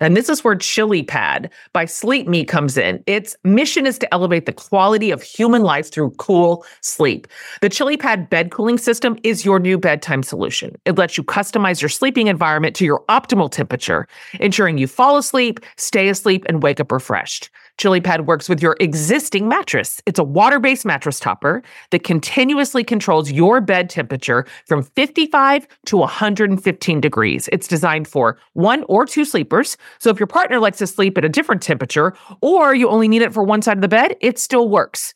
[0.00, 3.02] And this is where Chili Pad by Sleep Me comes in.
[3.06, 7.26] Its mission is to elevate the quality of human life through cool sleep.
[7.60, 10.76] The Chili Pad bed cooling system is your new bedtime solution.
[10.84, 14.06] It lets you customize your sleeping environment to your optimal temperature,
[14.40, 17.50] ensuring you fall asleep, stay asleep, and wake up refreshed.
[17.78, 20.02] ChiliPad works with your existing mattress.
[20.04, 25.96] It's a water based mattress topper that continuously controls your bed temperature from 55 to
[25.96, 27.48] 115 degrees.
[27.52, 29.76] It's designed for one or two sleepers.
[30.00, 33.22] So if your partner likes to sleep at a different temperature or you only need
[33.22, 35.14] it for one side of the bed, it still works.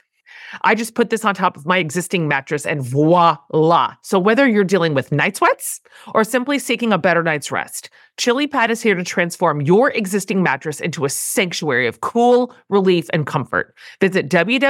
[0.60, 3.94] I just put this on top of my existing mattress and voila.
[4.02, 5.80] So whether you're dealing with night sweats
[6.14, 10.42] or simply seeking a better night's rest, Chili Pad is here to transform your existing
[10.42, 13.74] mattress into a sanctuary of cool, relief, and comfort.
[14.00, 14.64] Visit www.sleep.me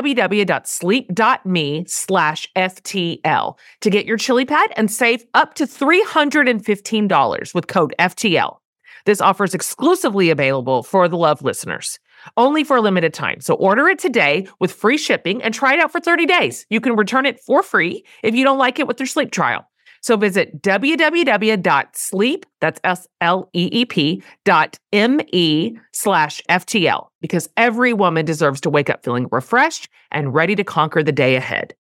[1.88, 8.59] slash FTL to get your Chili Pad and save up to $315 with code FTL.
[9.04, 11.98] This offer is exclusively available for the Love listeners
[12.37, 13.41] only for a limited time.
[13.41, 16.66] So order it today with free shipping and try it out for 30 days.
[16.71, 19.66] You can return it for free if you don't like it with your sleep trial.
[20.03, 28.91] So visit www.sleep, that's S-L-E-E-P dot M-E slash FTL because every woman deserves to wake
[28.91, 31.75] up feeling refreshed and ready to conquer the day ahead.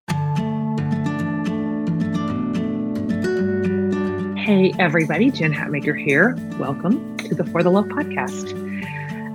[4.38, 6.36] Hey everybody, Jen Hatmaker here.
[6.58, 8.52] Welcome to the For the Love podcast.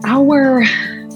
[0.06, 0.63] Our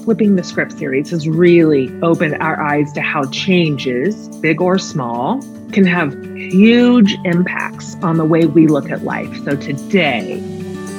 [0.04, 5.40] Flipping the Script series has really opened our eyes to how changes, big or small,
[5.70, 9.32] can have huge impacts on the way we look at life.
[9.44, 10.40] So today,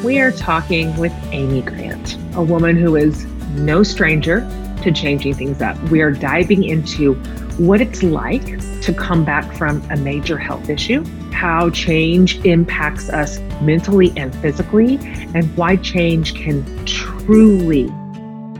[0.05, 3.25] we are talking with Amy Grant, a woman who is
[3.55, 4.39] no stranger
[4.83, 5.77] to changing things up.
[5.89, 7.15] We are diving into
[7.57, 11.03] what it's like to come back from a major health issue,
[11.33, 14.97] how change impacts us mentally and physically,
[15.35, 17.91] and why change can truly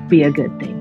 [0.07, 0.79] be a good thing.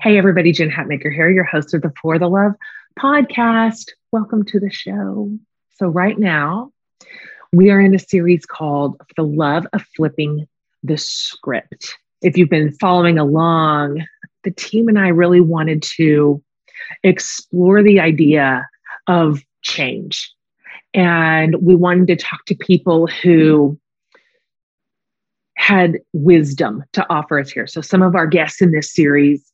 [0.00, 2.52] Hey, everybody, Jen Hatmaker here, your host of the For the Love
[2.98, 3.90] podcast.
[4.12, 5.30] Welcome to the show.
[5.76, 6.70] So, right now,
[7.52, 10.46] we are in a series called The Love of Flipping
[10.82, 11.96] the Script.
[12.22, 14.04] If you've been following along,
[14.44, 16.42] the team and I really wanted to
[17.02, 18.66] explore the idea
[19.08, 20.32] of change
[20.94, 23.78] and we wanted to talk to people who
[25.56, 27.66] had wisdom to offer us here.
[27.66, 29.50] So, some of our guests in this series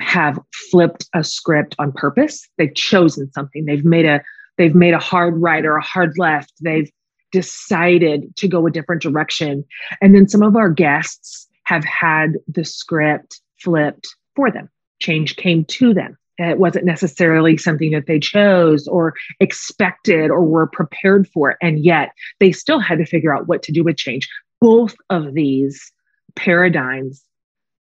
[0.00, 0.38] have
[0.70, 2.48] flipped a script on purpose.
[2.58, 3.64] They've chosen something.
[3.64, 4.22] They've made a
[4.58, 6.52] they've made a hard right or a hard left.
[6.60, 6.90] They've
[7.30, 9.64] decided to go a different direction.
[10.00, 14.68] And then some of our guests have had the script flipped for them.
[15.00, 16.16] Change came to them.
[16.38, 21.56] It wasn't necessarily something that they chose or expected or were prepared for.
[21.60, 24.28] And yet they still had to figure out what to do with change.
[24.60, 25.92] Both of these
[26.34, 27.22] paradigms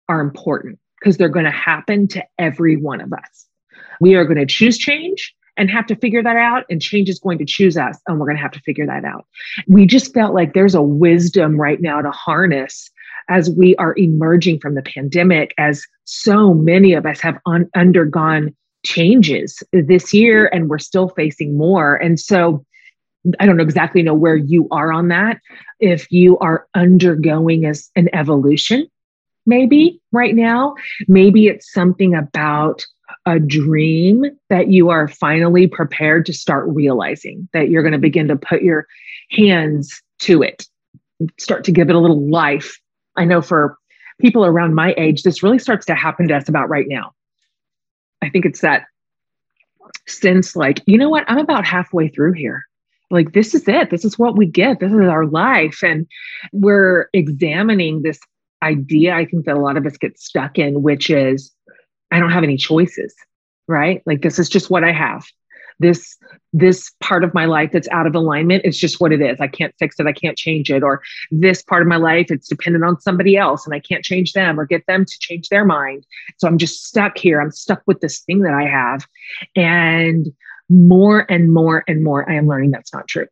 [0.08, 3.46] are important because they're going to happen to every one of us.
[4.00, 7.20] We are going to choose change and have to figure that out, and change is
[7.20, 9.24] going to choose us, and we're going to have to figure that out.
[9.68, 12.90] We just felt like there's a wisdom right now to harness
[13.28, 18.54] as we are emerging from the pandemic, as so many of us have un- undergone
[18.84, 21.96] changes this year and we're still facing more.
[21.96, 22.64] And so
[23.40, 25.40] I don't exactly know where you are on that.
[25.80, 28.86] If you are undergoing as an evolution
[29.46, 30.74] maybe right now.
[31.08, 32.84] Maybe it's something about
[33.26, 38.28] a dream that you are finally prepared to start realizing that you're going to begin
[38.28, 38.86] to put your
[39.30, 40.66] hands to it,
[41.38, 42.78] start to give it a little life.
[43.16, 43.78] I know for
[44.20, 47.12] people around my age, this really starts to happen to us about right now.
[48.22, 48.84] I think it's that
[50.06, 51.24] sense like, you know what?
[51.28, 52.64] I'm about halfway through here.
[53.10, 53.90] Like, this is it.
[53.90, 54.80] This is what we get.
[54.80, 55.82] This is our life.
[55.82, 56.06] And
[56.52, 58.18] we're examining this
[58.62, 61.52] idea I think that a lot of us get stuck in, which is,
[62.10, 63.14] I don't have any choices,
[63.68, 64.02] right?
[64.06, 65.24] Like, this is just what I have
[65.80, 66.16] this
[66.52, 69.40] this part of my life that's out of alignment it's just what it is.
[69.40, 70.06] I can't fix it.
[70.06, 70.82] I can't change it.
[70.82, 74.32] Or this part of my life it's dependent on somebody else and i can't change
[74.32, 76.06] them or get them to change their mind.
[76.38, 77.40] So i'm just stuck here.
[77.40, 79.06] I'm stuck with this thing that i have.
[79.56, 80.28] And
[80.70, 83.26] more and more and more i am learning that's not true.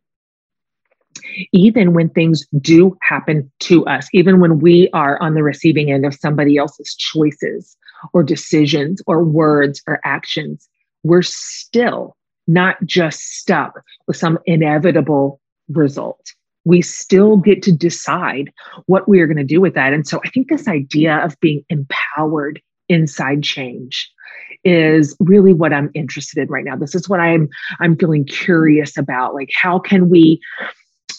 [1.51, 6.05] Even when things do happen to us, even when we are on the receiving end
[6.05, 7.77] of somebody else's choices
[8.13, 10.67] or decisions or words or actions,
[11.03, 12.15] we're still
[12.47, 16.33] not just stuck with some inevitable result.
[16.65, 18.51] We still get to decide
[18.85, 19.93] what we are going to do with that.
[19.93, 24.09] And so I think this idea of being empowered inside change
[24.63, 26.75] is really what I'm interested in right now.
[26.75, 27.49] This is what I'm
[27.79, 29.33] I'm feeling curious about.
[29.33, 30.39] Like how can we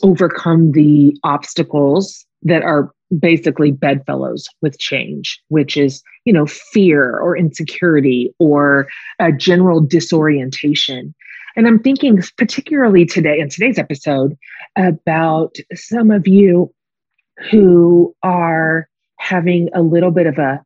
[0.02, 7.36] overcome the obstacles that are basically bedfellows with change, which is, you know, fear or
[7.36, 8.88] insecurity or
[9.18, 11.14] a general disorientation.
[11.56, 14.36] And I'm thinking particularly today in today's episode
[14.76, 16.72] about some of you
[17.50, 18.88] who are
[19.18, 20.62] having a little bit of a,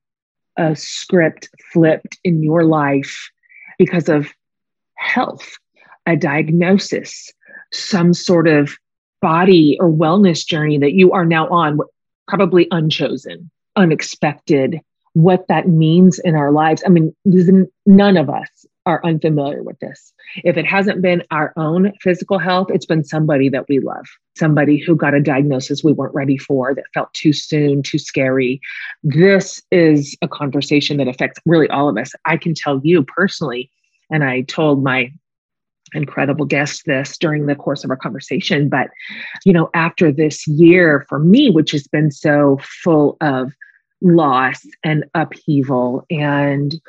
[0.57, 3.31] a script flipped in your life
[3.79, 4.33] because of
[4.97, 5.57] health,
[6.07, 7.33] a diagnosis,
[7.73, 8.77] some sort of
[9.21, 11.79] body or wellness journey that you are now on,
[12.29, 14.81] probably unchosen, unexpected,
[15.15, 16.83] what that means in our lives.
[16.87, 17.15] I mean,
[17.87, 20.13] none of us are unfamiliar with this.
[20.45, 24.79] If it hasn't been our own physical health, it's been somebody that we love, somebody
[24.79, 28.61] who got a diagnosis we weren't ready for that felt too soon, too scary.
[29.03, 32.13] This is a conversation that affects really all of us.
[32.25, 33.71] I can tell you personally,
[34.11, 35.13] and I told my
[35.95, 38.69] incredible guest this during the course of our conversation.
[38.69, 38.89] But
[39.45, 43.53] you know after this year for me which has been so full of
[44.01, 46.81] loss and upheaval and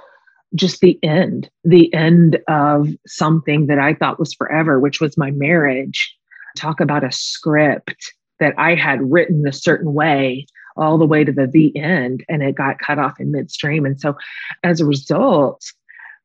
[0.55, 5.31] just the end the end of something that i thought was forever which was my
[5.31, 6.15] marriage.
[6.57, 10.45] Talk about a script that i had written a certain way
[10.79, 13.85] all the way to the the end and it got cut off in midstream.
[13.85, 14.15] And so
[14.63, 15.61] as a result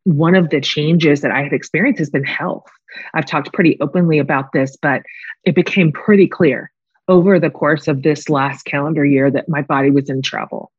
[0.05, 2.67] one of the changes that I have experienced has been health.
[3.15, 5.03] I've talked pretty openly about this, but
[5.45, 6.71] it became pretty clear
[7.09, 10.71] over the course of this last calendar year that my body was in trouble.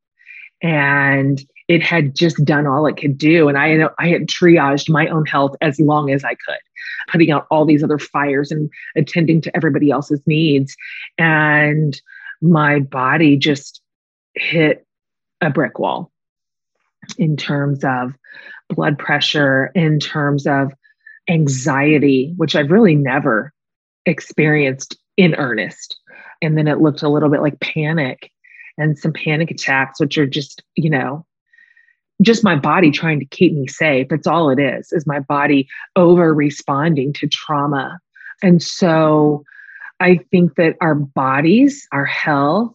[0.61, 3.49] And it had just done all it could do.
[3.49, 6.59] And I, I had triaged my own health as long as I could,
[7.09, 10.75] putting out all these other fires and attending to everybody else's needs.
[11.17, 11.99] And
[12.41, 13.81] my body just
[14.35, 14.85] hit
[15.41, 16.11] a brick wall
[17.17, 18.13] in terms of
[18.69, 20.71] blood pressure, in terms of
[21.29, 23.51] anxiety, which I've really never
[24.05, 25.97] experienced in earnest.
[26.41, 28.31] And then it looked a little bit like panic
[28.77, 31.25] and some panic attacks, which are just, you know,
[32.21, 34.07] just my body trying to keep me safe.
[34.11, 37.99] It's all it is, is my body over responding to trauma.
[38.41, 39.43] And so
[39.99, 42.73] I think that our bodies, our health,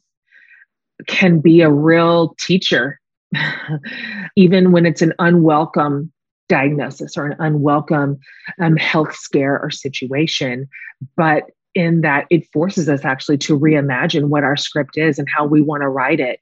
[1.07, 3.00] can be a real teacher
[4.37, 6.13] even when it's an unwelcome
[6.49, 8.19] diagnosis or an unwelcome
[8.61, 10.69] um, health scare or situation.
[11.17, 11.45] But
[11.75, 15.63] in that, it forces us actually to reimagine what our script is and how we
[15.63, 16.41] want to write it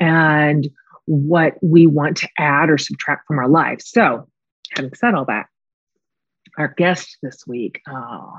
[0.00, 0.68] and
[1.06, 3.88] what we want to add or subtract from our lives.
[3.88, 4.28] So,
[4.72, 5.46] having said all that,
[6.58, 8.34] our guest this week, oh,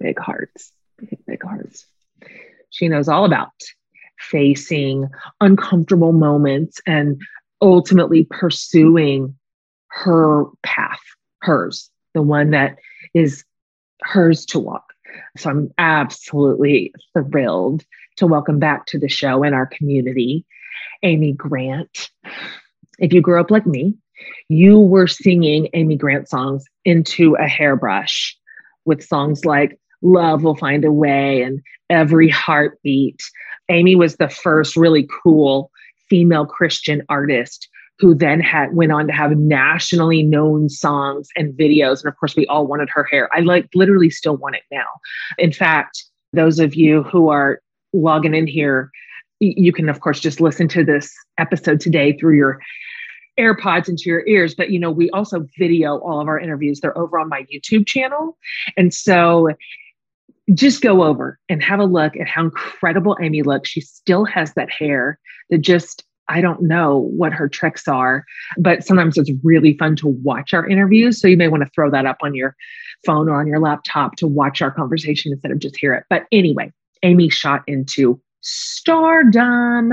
[0.00, 1.86] big hearts, big, big hearts.
[2.70, 3.52] She knows all about
[4.18, 5.08] facing
[5.40, 7.20] uncomfortable moments and
[7.60, 9.34] ultimately pursuing
[9.88, 11.00] her path,
[11.40, 12.76] hers, the one that
[13.14, 13.44] is
[14.02, 14.92] hers to walk.
[15.36, 17.84] So I'm absolutely thrilled
[18.16, 20.44] to welcome back to the show and our community,
[21.02, 22.10] Amy Grant.
[22.98, 23.94] If you grew up like me,
[24.48, 28.36] you were singing Amy Grant songs into a hairbrush
[28.84, 33.20] with songs like Love Will Find a Way and Every Heartbeat.
[33.68, 35.70] Amy was the first really cool
[36.08, 37.68] female Christian artist
[37.98, 42.36] who then had went on to have nationally known songs and videos and of course
[42.36, 44.86] we all wanted her hair i like literally still want it now
[45.36, 47.60] in fact those of you who are
[47.92, 48.92] logging in here
[49.40, 52.60] you can, of course, just listen to this episode today through your
[53.38, 56.80] AirPods into your ears, but you know, we also video all of our interviews.
[56.80, 58.36] They're over on my YouTube channel.
[58.76, 59.50] And so
[60.54, 63.68] just go over and have a look at how incredible Amy looks.
[63.68, 65.18] She still has that hair
[65.50, 68.24] that just, I don't know what her tricks are,
[68.58, 71.20] but sometimes it's really fun to watch our interviews.
[71.20, 72.54] So you may want to throw that up on your
[73.04, 76.04] phone or on your laptop to watch our conversation instead of just hear it.
[76.10, 79.92] But anyway, Amy shot into stardom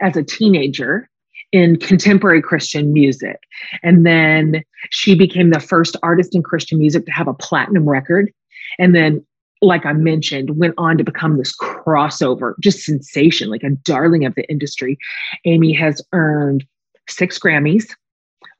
[0.00, 1.08] as a teenager
[1.52, 3.38] in contemporary Christian music.
[3.82, 8.32] And then she became the first artist in Christian music to have a platinum record.
[8.78, 9.24] And then,
[9.62, 14.34] like I mentioned, went on to become this crossover, just sensation, like a darling of
[14.34, 14.98] the industry.
[15.44, 16.64] Amy has earned
[17.08, 17.94] six Grammys,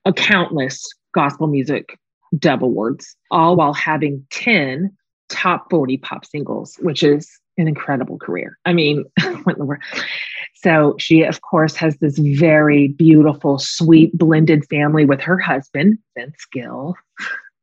[0.04, 1.98] a countless gospel music
[2.38, 4.94] Dove awards, all while having 10
[5.28, 8.58] top 40 pop singles, which is an incredible career.
[8.64, 9.04] I mean,
[9.42, 9.82] what in the world?
[10.54, 16.44] So she, of course, has this very beautiful, sweet, blended family with her husband, Vince
[16.52, 16.94] Gill.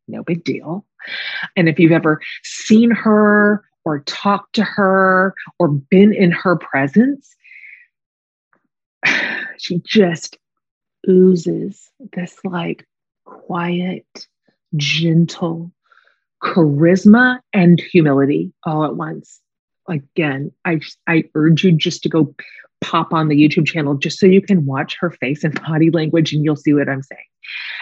[0.07, 0.85] No big deal.
[1.55, 7.35] And if you've ever seen her or talked to her or been in her presence,
[9.57, 10.37] she just
[11.09, 12.85] oozes this like
[13.25, 14.27] quiet,
[14.75, 15.71] gentle
[16.43, 19.41] charisma and humility all at once
[19.87, 22.35] again, I I urge you just to go
[22.81, 26.33] pop on the YouTube channel just so you can watch her face and body language
[26.33, 27.21] and you'll see what I'm saying.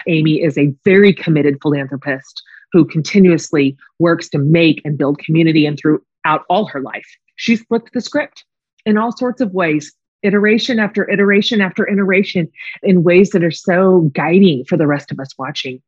[0.06, 2.42] Amy is a very committed philanthropist
[2.76, 7.06] who continuously works to make and build community and throughout all her life.
[7.36, 8.44] she flipped the script
[8.84, 12.50] in all sorts of ways, iteration after iteration after iteration,
[12.82, 15.80] in ways that are so guiding for the rest of us watching.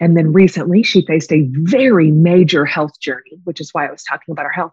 [0.00, 4.02] And then recently, she faced a very major health journey, which is why I was
[4.02, 4.72] talking about her health,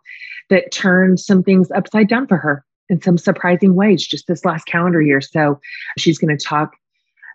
[0.49, 4.65] that turned some things upside down for her in some surprising ways just this last
[4.65, 5.21] calendar year.
[5.21, 5.59] So
[5.99, 6.71] she's going to talk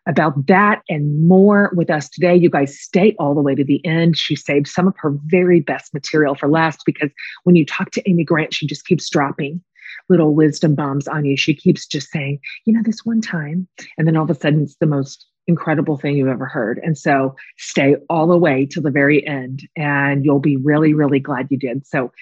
[0.06, 2.36] about that and more with us today.
[2.36, 4.16] You guys stay all the way to the end.
[4.16, 7.10] She saved some of her very best material for last because
[7.44, 9.62] when you talk to Amy Grant, she just keeps dropping
[10.08, 11.36] little wisdom bombs on you.
[11.36, 13.66] She keeps just saying, you know, this one time.
[13.96, 16.78] And then all of a sudden, it's the most incredible thing you've ever heard.
[16.82, 21.20] And so stay all the way to the very end, and you'll be really, really
[21.20, 21.86] glad you did.
[21.86, 22.12] So,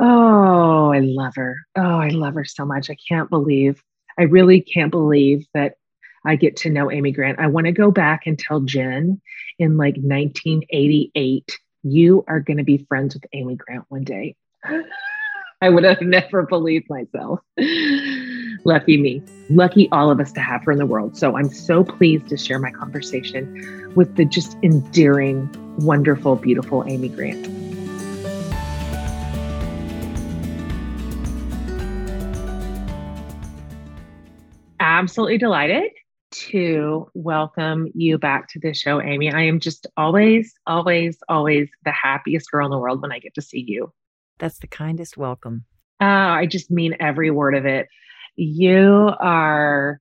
[0.00, 1.58] oh, I love her.
[1.76, 2.90] Oh, I love her so much.
[2.90, 3.82] I can't believe,
[4.18, 5.74] I really can't believe that
[6.24, 7.38] I get to know Amy Grant.
[7.38, 9.20] I want to go back and tell Jen
[9.58, 14.36] in like 1988, you are going to be friends with Amy Grant one day.
[15.60, 17.40] I would have never believed myself.
[18.64, 19.22] Lucky me.
[19.50, 21.16] Lucky all of us to have her in the world.
[21.16, 27.08] So I'm so pleased to share my conversation with the just endearing, wonderful, beautiful Amy
[27.08, 27.48] Grant.
[34.78, 35.90] Absolutely delighted
[36.30, 39.32] to welcome you back to the show, Amy.
[39.32, 43.34] I am just always, always, always the happiest girl in the world when I get
[43.34, 43.92] to see you.
[44.38, 45.64] That's the kindest welcome.
[46.00, 47.88] Uh, I just mean every word of it.
[48.36, 50.00] You are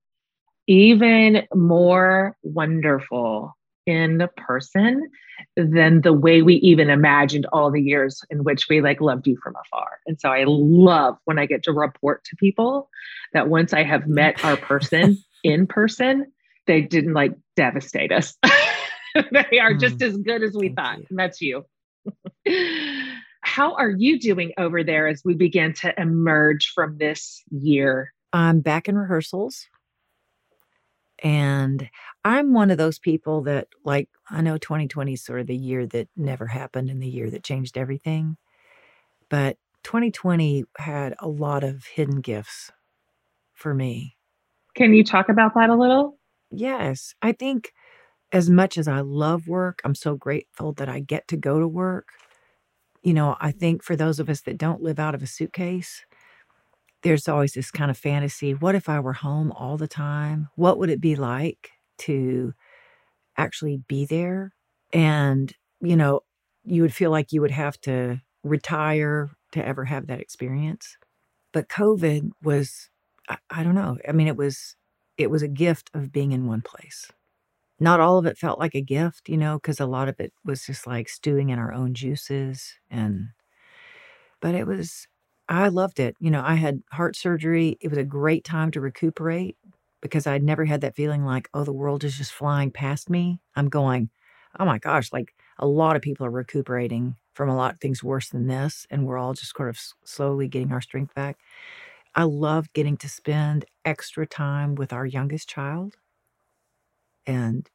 [0.67, 3.55] even more wonderful
[3.85, 5.09] in person
[5.55, 9.37] than the way we even imagined all the years in which we like loved you
[9.41, 9.99] from afar.
[10.05, 12.89] And so I love when I get to report to people
[13.33, 16.31] that once I have met our person in person,
[16.65, 18.35] they didn't like devastate us.
[19.15, 20.99] they are mm, just as good as we thought.
[21.09, 21.65] And that's you.
[23.41, 28.13] How are you doing over there as we begin to emerge from this year?
[28.33, 29.67] I'm back in rehearsals.
[31.23, 31.89] And
[32.23, 35.87] I'm one of those people that, like, I know 2020 is sort of the year
[35.87, 38.37] that never happened and the year that changed everything.
[39.29, 42.71] But 2020 had a lot of hidden gifts
[43.53, 44.16] for me.
[44.77, 46.17] Can you talk about that a little?
[46.51, 47.13] Yes.
[47.21, 47.73] I think
[48.31, 51.67] as much as I love work, I'm so grateful that I get to go to
[51.67, 52.07] work
[53.07, 56.03] you know, I think for those of us that don't live out of a suitcase,
[57.03, 60.49] there's always this kind of fantasy what if I were home all the time?
[60.55, 62.53] What would it be like to
[63.37, 64.53] actually be there?
[64.91, 66.21] And, you know,
[66.65, 70.97] you would feel like you would have to retire to ever have that experience.
[71.53, 72.89] But COVID was,
[73.29, 73.97] I, I don't know.
[74.07, 74.75] I mean, it was,
[75.17, 77.11] it was a gift of being in one place
[77.79, 80.33] not all of it felt like a gift, you know, because a lot of it
[80.43, 82.75] was just like stewing in our own juices.
[82.89, 83.29] And,
[84.41, 85.07] but it was,
[85.49, 86.15] I loved it.
[86.19, 87.77] You know, I had heart surgery.
[87.81, 89.57] It was a great time to recuperate
[90.01, 93.39] because I'd never had that feeling like, oh, the world is just flying past me.
[93.55, 94.09] I'm going,
[94.59, 98.03] oh my gosh, like a lot of people are recuperating from a lot of things
[98.03, 98.85] worse than this.
[98.89, 101.37] And we're all just sort of slowly getting our strength back.
[102.17, 105.95] I love getting to spend extra time with our youngest child.
[107.27, 107.69] And,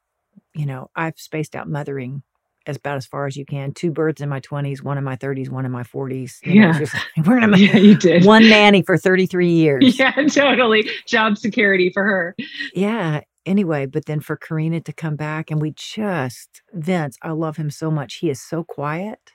[0.54, 2.22] you know, I've spaced out mothering
[2.66, 3.72] as about as far as you can.
[3.72, 6.44] Two birds in my 20s, one in my 30s, one in my 40s.
[6.44, 6.78] You know, Yeah.
[6.78, 6.94] just-
[7.26, 8.24] we're gonna Yeah, you did.
[8.26, 9.98] one nanny for 33 years.
[9.98, 10.88] Yeah, totally.
[11.06, 12.36] Job security for her.
[12.74, 13.22] Yeah.
[13.46, 17.70] Anyway, but then for Corrina to come back and we just, Vince, I love him
[17.70, 18.16] so much.
[18.16, 19.32] He is so quiet.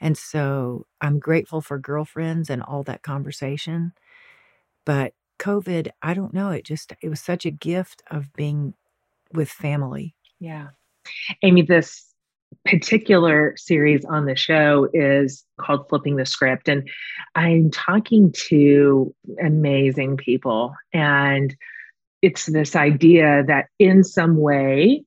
[0.00, 3.92] And so I'm grateful for girlfriends and all that conversation.
[4.84, 6.50] But COVID, I don't know.
[6.50, 8.74] It just, it was such a gift of being
[9.32, 10.14] with family.
[10.38, 10.68] Yeah.
[11.42, 12.06] Amy, this
[12.64, 16.68] particular series on the show is called Flipping the Script.
[16.68, 16.88] And
[17.34, 20.74] I'm talking to amazing people.
[20.92, 21.54] And
[22.22, 25.04] it's this idea that in some way,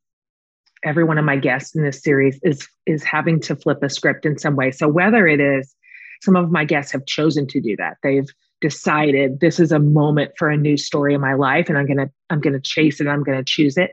[0.84, 4.26] every one of my guests in this series is is having to flip a script
[4.26, 4.72] in some way.
[4.72, 5.76] So whether it is
[6.22, 7.98] some of my guests have chosen to do that.
[8.04, 8.30] They've
[8.62, 11.98] decided this is a moment for a new story in my life and I'm going
[11.98, 13.92] to I'm going to chase it, I'm going to choose it.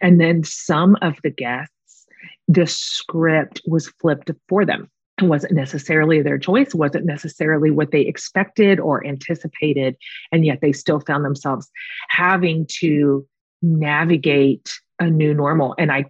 [0.00, 2.06] And then some of the guests
[2.46, 4.90] the script was flipped for them.
[5.22, 9.96] It wasn't necessarily their choice, wasn't necessarily what they expected or anticipated,
[10.32, 11.70] and yet they still found themselves
[12.08, 13.26] having to
[13.62, 15.74] navigate a new normal.
[15.78, 16.06] And I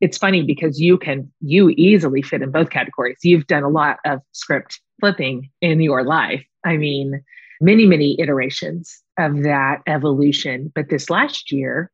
[0.00, 3.18] it's funny because you can you easily fit in both categories.
[3.22, 6.44] You've done a lot of script flipping in your life.
[6.64, 7.22] I mean,
[7.60, 10.72] many, many iterations of that evolution.
[10.74, 11.90] But this last year,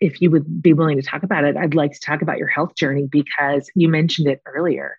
[0.00, 2.48] if you would be willing to talk about it, I'd like to talk about your
[2.48, 4.98] health journey because you mentioned it earlier.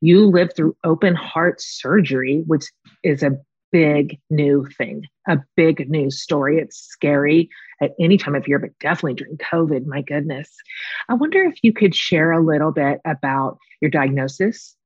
[0.00, 2.66] You lived through open heart surgery, which
[3.02, 3.38] is a
[3.74, 6.58] big new thing, a big new story.
[6.58, 7.50] It's scary
[7.82, 9.84] at any time of year, but definitely during COVID.
[9.84, 10.48] My goodness.
[11.08, 14.76] I wonder if you could share a little bit about your diagnosis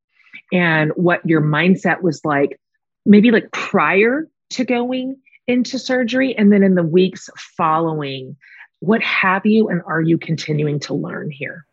[0.55, 2.59] and what your mindset was like,
[3.05, 7.29] maybe like prior to going into surgery, and then in the weeks
[7.59, 8.37] following.
[8.81, 11.67] What have you, and are you continuing to learn here?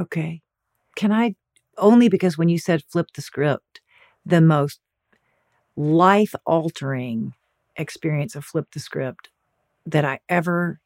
[0.00, 0.40] Okay.
[0.96, 1.34] Can I
[1.76, 3.82] only because when you said flip the script,
[4.24, 4.80] the most
[5.78, 7.34] life altering
[7.76, 9.30] experience of flip the script
[9.86, 10.80] that I ever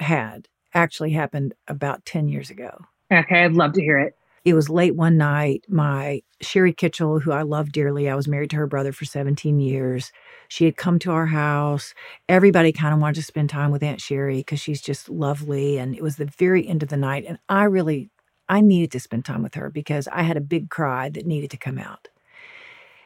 [0.00, 2.84] had actually happened about 10 years ago.
[3.12, 4.16] Okay, I'd love to hear it.
[4.44, 5.64] It was late one night.
[5.68, 9.60] My Sherry Kitchell, who I love dearly, I was married to her brother for 17
[9.60, 10.10] years.
[10.48, 11.94] She had come to our house.
[12.28, 15.78] Everybody kind of wanted to spend time with Aunt Sherry because she's just lovely.
[15.78, 17.24] And it was the very end of the night.
[17.26, 18.10] And I really,
[18.48, 21.52] I needed to spend time with her because I had a big cry that needed
[21.52, 22.08] to come out.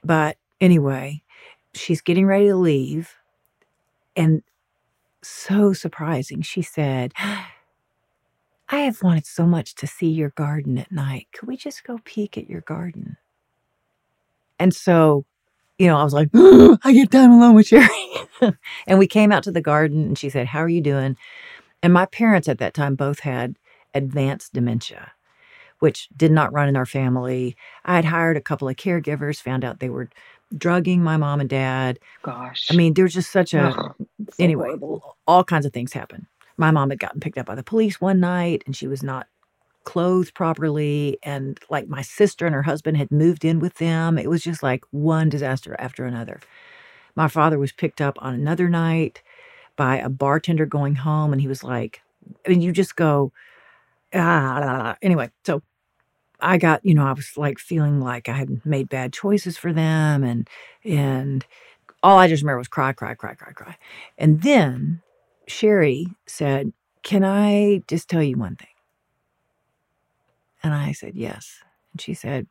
[0.02, 1.22] But anyway,
[1.74, 3.14] she's getting ready to leave.
[4.16, 4.42] And
[5.22, 7.12] so surprising, she said,
[8.68, 11.28] I have wanted so much to see your garden at night.
[11.32, 13.16] Could we just go peek at your garden?
[14.58, 15.24] And so,
[15.78, 17.88] you know, I was like, I get time alone with Sherry.
[18.86, 21.16] and we came out to the garden and she said, How are you doing?
[21.82, 23.56] And my parents at that time both had
[23.94, 25.12] advanced dementia,
[25.78, 27.56] which did not run in our family.
[27.84, 30.10] I had hired a couple of caregivers, found out they were
[30.56, 31.98] drugging my mom and dad.
[32.22, 32.68] Gosh.
[32.70, 34.06] I mean, there was just such a, Ugh, so
[34.38, 35.16] anyway, horrible.
[35.26, 36.26] all kinds of things happen.
[36.56, 39.28] My mom had gotten picked up by the police one night and she was not
[39.84, 41.18] clothed properly.
[41.22, 44.18] And like my sister and her husband had moved in with them.
[44.18, 46.40] It was just like one disaster after another.
[47.14, 49.22] My father was picked up on another night
[49.76, 52.02] by a bartender going home and he was like,
[52.46, 53.32] I mean, you just go,
[54.14, 55.30] ah, anyway.
[55.46, 55.62] So
[56.40, 59.72] I got, you know, I was like feeling like I had made bad choices for
[59.72, 60.48] them and,
[60.84, 61.44] and,
[62.02, 63.76] all I just remember was cry, cry, cry, cry, cry.
[64.16, 65.02] And then
[65.46, 66.72] Sherry said,
[67.02, 68.68] Can I just tell you one thing?
[70.62, 71.60] And I said, Yes.
[71.92, 72.46] And she said,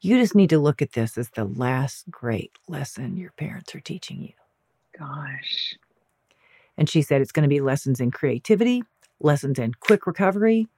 [0.00, 3.80] You just need to look at this as the last great lesson your parents are
[3.80, 4.32] teaching you.
[4.98, 5.76] Gosh.
[6.76, 8.82] And she said, It's going to be lessons in creativity,
[9.20, 10.68] lessons in quick recovery,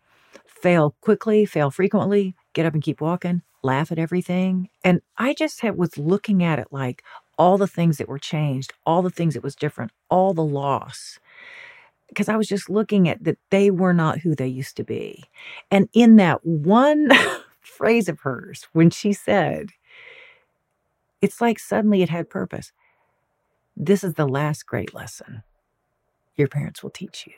[0.60, 4.68] fail quickly, fail frequently, get up and keep walking, laugh at everything.
[4.84, 7.02] And I just had, was looking at it like
[7.38, 11.18] all the things that were changed, all the things that was different, all the loss.
[12.08, 15.24] Because I was just looking at that they were not who they used to be.
[15.70, 17.10] And in that one
[17.60, 19.70] phrase of hers, when she said,
[21.20, 22.72] it's like suddenly it had purpose.
[23.76, 25.42] This is the last great lesson
[26.36, 27.32] your parents will teach you.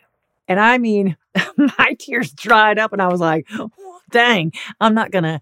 [0.48, 1.16] And I mean,
[1.56, 3.48] my tears dried up and I was like,
[4.10, 5.40] dang, I'm not going to.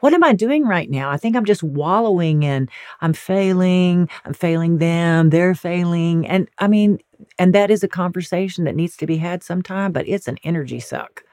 [0.00, 1.10] What am I doing right now?
[1.10, 2.68] I think I'm just wallowing in
[3.00, 6.26] I'm failing, I'm failing them, they're failing.
[6.26, 6.98] And I mean,
[7.38, 10.78] and that is a conversation that needs to be had sometime, but it's an energy
[10.78, 11.24] suck.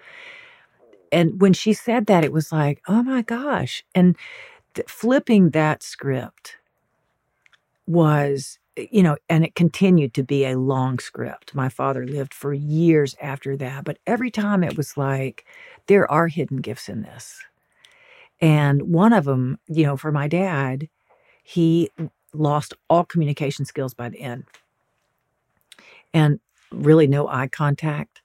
[1.12, 3.84] And when she said that, it was like, oh my gosh.
[3.94, 4.16] And
[4.76, 6.56] th- flipping that script
[7.86, 11.56] was Eh, you know, and it continued to be a long script.
[11.56, 15.46] My father lived for years after that, but every time it was like,
[15.88, 17.42] there are hidden gifts in this.
[18.40, 20.90] And one of them, you know, for my dad,
[21.44, 21.90] he
[22.34, 24.46] lost all communication skills by the end
[26.14, 26.40] and
[26.72, 28.22] really no eye contact.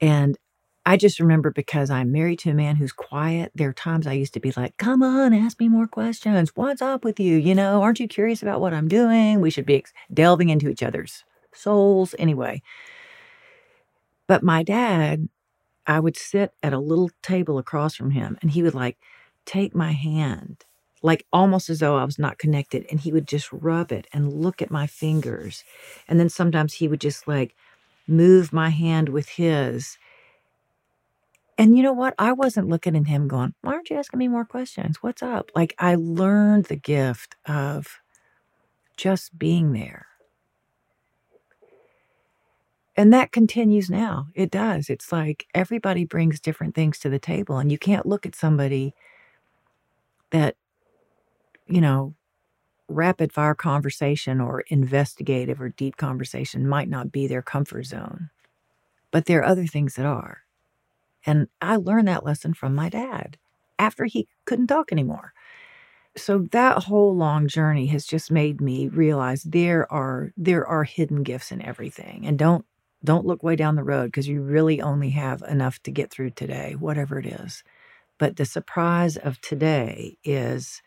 [0.00, 0.38] And
[0.84, 4.14] I just remember because I'm married to a man who's quiet, there are times I
[4.14, 6.50] used to be like, come on, ask me more questions.
[6.56, 7.36] What's up with you?
[7.36, 9.40] You know, aren't you curious about what I'm doing?
[9.40, 11.22] We should be delving into each other's
[11.54, 12.62] souls anyway.
[14.26, 15.28] But my dad,
[15.86, 18.98] I would sit at a little table across from him and he would like
[19.46, 20.64] take my hand,
[21.02, 22.86] like almost as though I was not connected.
[22.90, 25.64] And he would just rub it and look at my fingers.
[26.08, 27.54] And then sometimes he would just like
[28.08, 29.98] move my hand with his
[31.62, 32.16] and you know what?
[32.18, 34.96] I wasn't looking at him going, Why aren't you asking me more questions?
[35.00, 35.52] What's up?
[35.54, 38.00] Like, I learned the gift of
[38.96, 40.06] just being there.
[42.96, 44.26] And that continues now.
[44.34, 44.90] It does.
[44.90, 48.92] It's like everybody brings different things to the table, and you can't look at somebody
[50.30, 50.56] that,
[51.68, 52.16] you know,
[52.88, 58.30] rapid fire conversation or investigative or deep conversation might not be their comfort zone.
[59.12, 60.38] But there are other things that are.
[61.26, 63.38] And I learned that lesson from my dad
[63.78, 65.32] after he couldn't talk anymore.
[66.16, 71.22] So that whole long journey has just made me realize there are there are hidden
[71.22, 72.26] gifts in everything.
[72.26, 72.66] And don't
[73.04, 76.30] don't look way down the road because you really only have enough to get through
[76.30, 77.64] today, whatever it is.
[78.18, 80.82] But the surprise of today is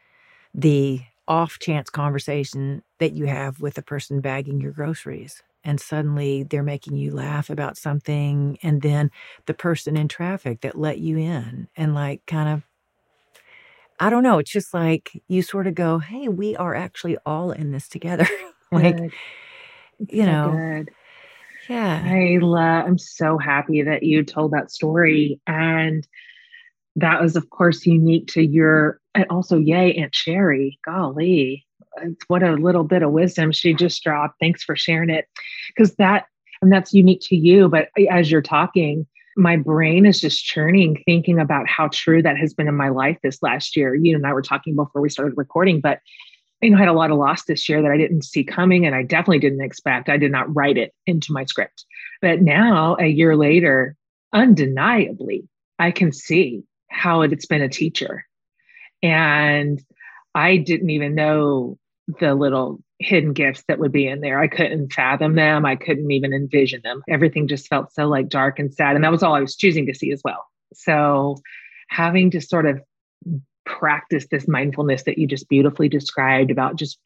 [0.54, 6.44] the off chance conversation that you have with the person bagging your groceries and suddenly
[6.44, 9.12] they're making you laugh about something and then
[9.48, 12.64] the person in traffic that let you in and like kind of
[14.00, 17.52] I don't know, it's just like you sort of go, "Hey, we are actually all
[17.52, 18.28] in this together."
[18.72, 19.12] like good.
[20.10, 20.52] you so know.
[20.52, 20.90] Good.
[21.70, 22.04] Yeah.
[22.06, 26.08] I love I'm so happy that you told that story and
[26.98, 30.80] that was of course unique to your and also yay Aunt Sherry.
[30.86, 31.65] Golly
[32.28, 34.36] what a little bit of wisdom she just dropped.
[34.40, 35.28] Thanks for sharing it.
[35.70, 36.26] Because that,
[36.62, 37.70] and that's unique to you.
[37.70, 39.06] But as you're talking,
[39.38, 43.18] my brain is just churning, thinking about how true that has been in my life
[43.22, 43.94] this last year.
[43.96, 46.00] You and I were talking before we started recording, but
[46.62, 48.86] you know, I had a lot of loss this year that I didn't see coming
[48.86, 50.10] and I definitely didn't expect.
[50.10, 51.86] I did not write it into my script.
[52.22, 53.96] But now, a year later,
[54.34, 55.48] undeniably,
[55.80, 58.26] I can see how it's been a teacher.
[59.04, 59.84] And
[60.34, 61.78] I didn't even know
[62.08, 64.40] the little hidden gifts that would be in there.
[64.40, 65.66] I couldn't fathom them.
[65.66, 67.04] I couldn't even envision them.
[67.10, 68.96] Everything just felt so like dark and sad.
[68.96, 70.46] And that was all I was choosing to see as well.
[70.74, 71.38] So
[71.90, 72.82] having to sort of
[73.66, 77.00] practice this mindfulness that you just beautifully described about just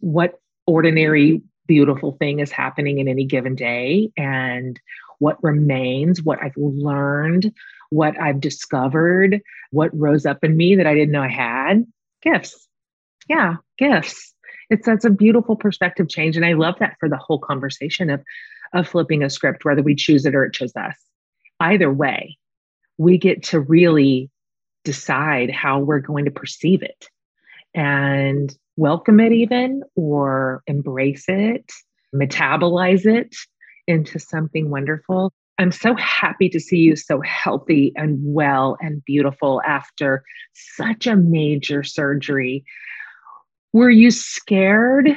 [0.00, 4.80] what ordinary beautiful thing is happening in any given day and
[5.18, 7.52] what remains, what I've learned,
[7.90, 11.86] what I've discovered, what rose up in me that I didn't know I had.
[12.22, 12.68] Gifts
[13.30, 14.34] yeah, gifts.
[14.70, 16.36] It's that's a beautiful perspective change.
[16.36, 18.20] And I love that for the whole conversation of
[18.74, 20.96] of flipping a script, whether we choose it or it chose us.
[21.60, 22.36] Either way,
[22.98, 24.30] we get to really
[24.84, 27.08] decide how we're going to perceive it
[27.72, 31.70] and welcome it even or embrace it,
[32.14, 33.34] metabolize it
[33.86, 35.32] into something wonderful.
[35.58, 41.16] I'm so happy to see you so healthy and well and beautiful after such a
[41.16, 42.64] major surgery.
[43.72, 45.08] Were you scared?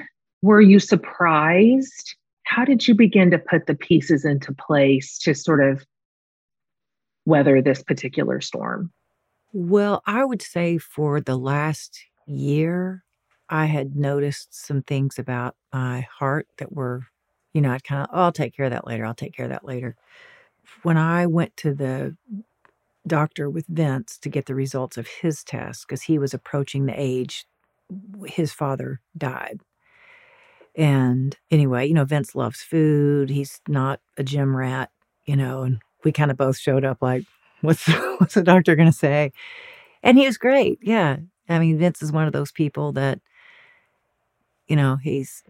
[0.41, 2.15] Were you surprised?
[2.43, 5.85] How did you begin to put the pieces into place to sort of
[7.25, 8.91] weather this particular storm?
[9.53, 13.03] Well, I would say for the last year,
[13.49, 17.07] I had noticed some things about my heart that were,
[17.53, 19.05] you know, I'd kind of, oh, I'll take care of that later.
[19.05, 19.95] I'll take care of that later.
[20.81, 22.15] When I went to the
[23.05, 26.93] doctor with Vince to get the results of his test, because he was approaching the
[26.95, 27.45] age
[28.25, 29.61] his father died.
[30.75, 33.29] And anyway, you know, Vince loves food.
[33.29, 34.89] He's not a gym rat,
[35.25, 37.23] you know, and we kind of both showed up like,
[37.61, 39.31] what's what's the doctor going to say?
[40.01, 40.79] And he was great.
[40.81, 41.17] Yeah.
[41.47, 43.19] I mean, Vince is one of those people that
[44.67, 45.43] you know, he's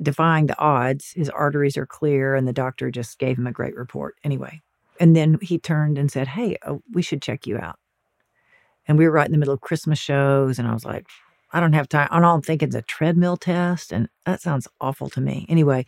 [0.00, 1.12] defying the odds.
[1.12, 4.16] His arteries are clear and the doctor just gave him a great report.
[4.22, 4.62] Anyway,
[5.00, 7.78] and then he turned and said, "Hey, oh, we should check you out."
[8.86, 11.06] And we were right in the middle of Christmas shows and I was like,
[11.54, 12.08] I don't have time.
[12.10, 13.92] And all I'm thinking a treadmill test.
[13.92, 15.46] And that sounds awful to me.
[15.48, 15.86] Anyway,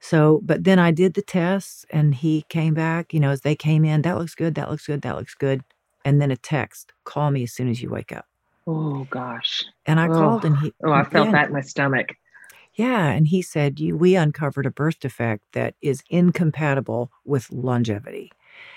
[0.00, 3.56] so, but then I did the tests and he came back, you know, as they
[3.56, 5.64] came in, that looks good, that looks good, that looks good.
[6.04, 8.26] And then a text, call me as soon as you wake up.
[8.66, 9.64] Oh gosh.
[9.86, 10.12] And I oh.
[10.12, 12.10] called and he Oh, I felt yeah, that in my stomach.
[12.74, 18.30] Yeah, and he said you we uncovered a birth defect that is incompatible with longevity.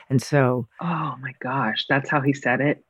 [0.09, 2.85] And so Oh my gosh, that's how he said it.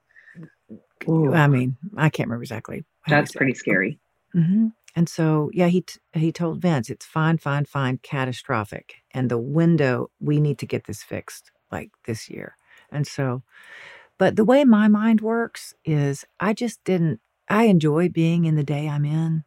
[1.10, 1.34] Ooh.
[1.34, 2.84] I mean, I can't remember exactly.
[3.08, 4.00] That's pretty scary.
[4.36, 4.68] Mm-hmm.
[4.96, 9.38] And so, yeah, he t- he told Vince, "It's fine, fine, fine, catastrophic, and the
[9.38, 12.56] window we need to get this fixed like this year."
[12.92, 13.44] And so,
[14.18, 17.22] but the way my mind works is, I just didn't.
[17.50, 19.44] I enjoy being in the day I'm in,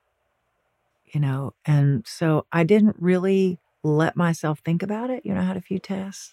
[1.06, 5.24] you know, and so I didn't really let myself think about it.
[5.24, 6.32] You know, I had a few tests,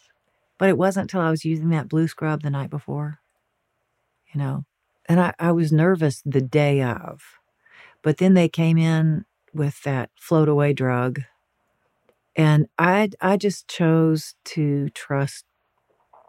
[0.57, 3.19] but it wasn't until I was using that blue scrub the night before,
[4.33, 4.65] you know,
[5.07, 7.21] and I, I was nervous the day of
[8.05, 11.21] but then they came in with that float away drug.
[12.35, 15.43] And I I just chose to trust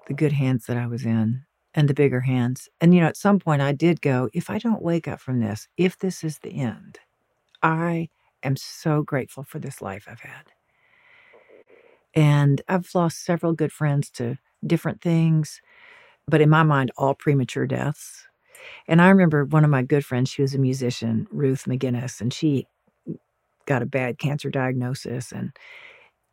[0.07, 1.43] the good hands that I was in
[1.75, 2.71] and the bigger hands.
[2.81, 5.41] And you know, at some point I did go, if I don't wake up from
[5.41, 6.99] this, if this is the end,
[7.62, 8.09] I
[8.43, 10.53] am so grateful for this life I've had.
[12.15, 15.61] And I've lost several good friends to different things,
[16.27, 18.27] but in my mind, all premature deaths.
[18.89, 22.33] And I remember one of my good friends, she was a musician, Ruth McGinnis, and
[22.33, 22.67] she
[23.67, 25.33] got a bad cancer diagnosis.
[25.33, 25.53] And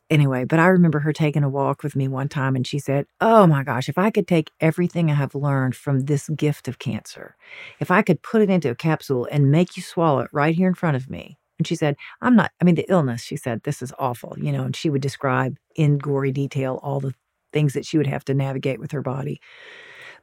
[0.10, 3.06] anyway, but I remember her taking a walk with me one time and she said,
[3.20, 6.80] Oh my gosh, if I could take everything I have learned from this gift of
[6.80, 7.36] cancer,
[7.80, 10.68] if I could put it into a capsule and make you swallow it right here
[10.68, 11.38] in front of me.
[11.60, 14.52] And she said, I'm not, I mean, the illness, she said, this is awful, you
[14.52, 17.14] know, and she would describe in gory detail all the
[17.52, 19.40] things that she would have to navigate with her body.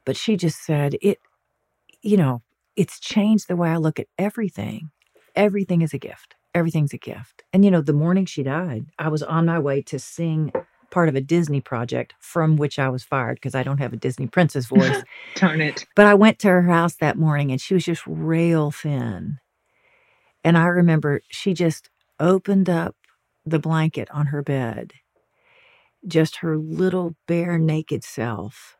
[0.05, 1.19] But she just said, it,
[2.01, 2.41] you know,
[2.75, 4.91] it's changed the way I look at everything.
[5.35, 6.35] Everything is a gift.
[6.53, 7.43] Everything's a gift.
[7.53, 10.51] And, you know, the morning she died, I was on my way to sing
[10.89, 13.97] part of a Disney project from which I was fired because I don't have a
[13.97, 15.03] Disney princess voice.
[15.35, 15.85] Darn it.
[15.95, 19.39] But I went to her house that morning and she was just rail thin.
[20.43, 22.95] And I remember she just opened up
[23.45, 24.93] the blanket on her bed,
[26.05, 28.75] just her little bare naked self.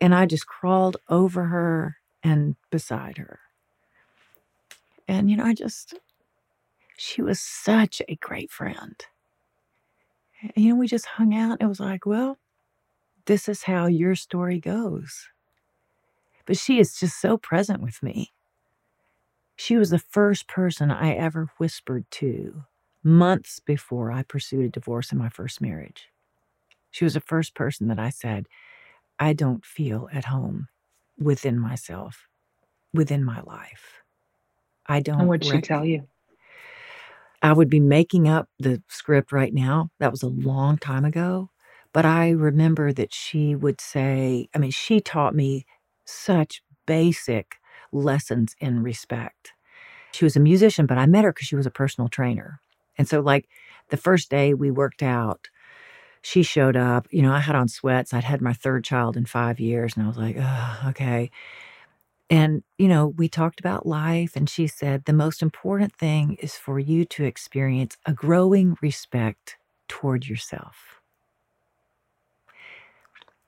[0.00, 3.40] And I just crawled over her and beside her.
[5.06, 5.94] And, you know, I just,
[6.96, 8.94] she was such a great friend.
[10.42, 11.62] And, you know, we just hung out.
[11.62, 12.38] It was like, well,
[13.26, 15.28] this is how your story goes.
[16.46, 18.32] But she is just so present with me.
[19.56, 22.64] She was the first person I ever whispered to
[23.02, 26.08] months before I pursued a divorce in my first marriage.
[26.90, 28.46] She was the first person that I said,
[29.18, 30.68] I don't feel at home
[31.18, 32.28] within myself,
[32.92, 34.02] within my life.
[34.86, 35.20] I don't.
[35.20, 36.08] And what'd she tell you?
[37.42, 39.90] I would be making up the script right now.
[40.00, 41.50] That was a long time ago.
[41.92, 45.64] But I remember that she would say, I mean, she taught me
[46.04, 47.56] such basic
[47.92, 49.52] lessons in respect.
[50.12, 52.60] She was a musician, but I met her because she was a personal trainer.
[52.96, 53.48] And so, like,
[53.90, 55.48] the first day we worked out,
[56.28, 57.08] she showed up.
[57.10, 58.12] You know, I had on sweats.
[58.12, 60.36] I'd had my third child in five years, and I was like,
[60.88, 61.30] okay.
[62.28, 66.54] And, you know, we talked about life, and she said, the most important thing is
[66.54, 69.56] for you to experience a growing respect
[69.88, 71.00] toward yourself.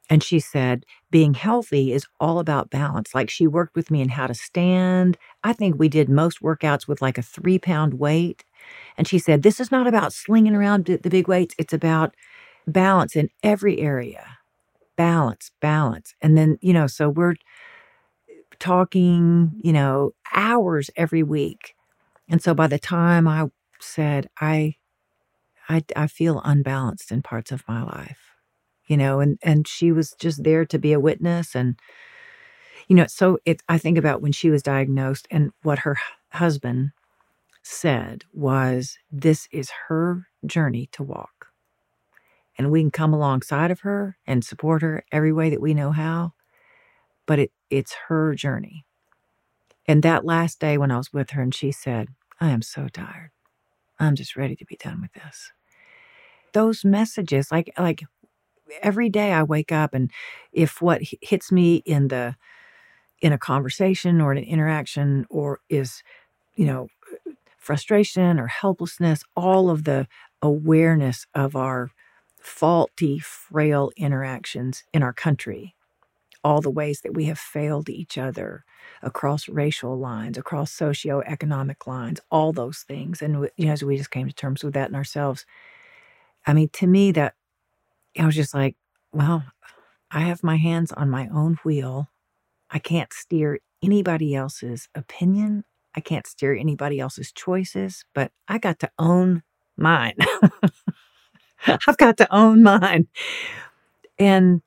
[0.08, 3.14] And she said, being healthy is all about balance.
[3.14, 5.18] Like she worked with me in how to stand.
[5.44, 8.42] I think we did most workouts with like a three pound weight.
[8.96, 11.54] And she said, this is not about slinging around the big weights.
[11.58, 12.16] It's about
[12.66, 14.38] balance in every area.
[14.96, 16.14] Balance, balance.
[16.20, 17.36] And then, you know, so we're
[18.58, 21.74] talking, you know, hours every week.
[22.28, 23.46] And so by the time I
[23.80, 24.76] said, I,
[25.68, 28.34] I, I feel unbalanced in parts of my life,
[28.86, 31.54] you know, and, and she was just there to be a witness.
[31.54, 31.78] And,
[32.88, 35.96] you know, so it, I think about when she was diagnosed and what her
[36.30, 36.90] husband
[37.62, 41.39] said was, this is her journey to walk
[42.60, 45.92] and we can come alongside of her and support her every way that we know
[45.92, 46.34] how
[47.24, 48.84] but it it's her journey.
[49.88, 52.86] And that last day when i was with her and she said i am so
[52.88, 53.30] tired.
[53.98, 55.52] I'm just ready to be done with this.
[56.52, 58.02] Those messages like like
[58.82, 60.10] every day i wake up and
[60.52, 62.36] if what hits me in the
[63.22, 66.02] in a conversation or an interaction or is
[66.56, 66.88] you know
[67.56, 70.06] frustration or helplessness all of the
[70.42, 71.90] awareness of our
[72.40, 75.74] faulty, frail interactions in our country,
[76.44, 78.64] all the ways that we have failed each other
[79.02, 83.22] across racial lines, across socioeconomic lines, all those things.
[83.22, 85.46] And you know, as we just came to terms with that in ourselves,
[86.46, 87.34] I mean, to me, that
[88.18, 88.76] I was just like,
[89.12, 89.44] well,
[90.10, 92.08] I have my hands on my own wheel.
[92.70, 95.64] I can't steer anybody else's opinion
[95.96, 99.42] I can't steer anybody else's choices, but I got to own
[99.76, 100.16] mine.
[101.86, 103.08] I've got to own mine.
[104.18, 104.62] And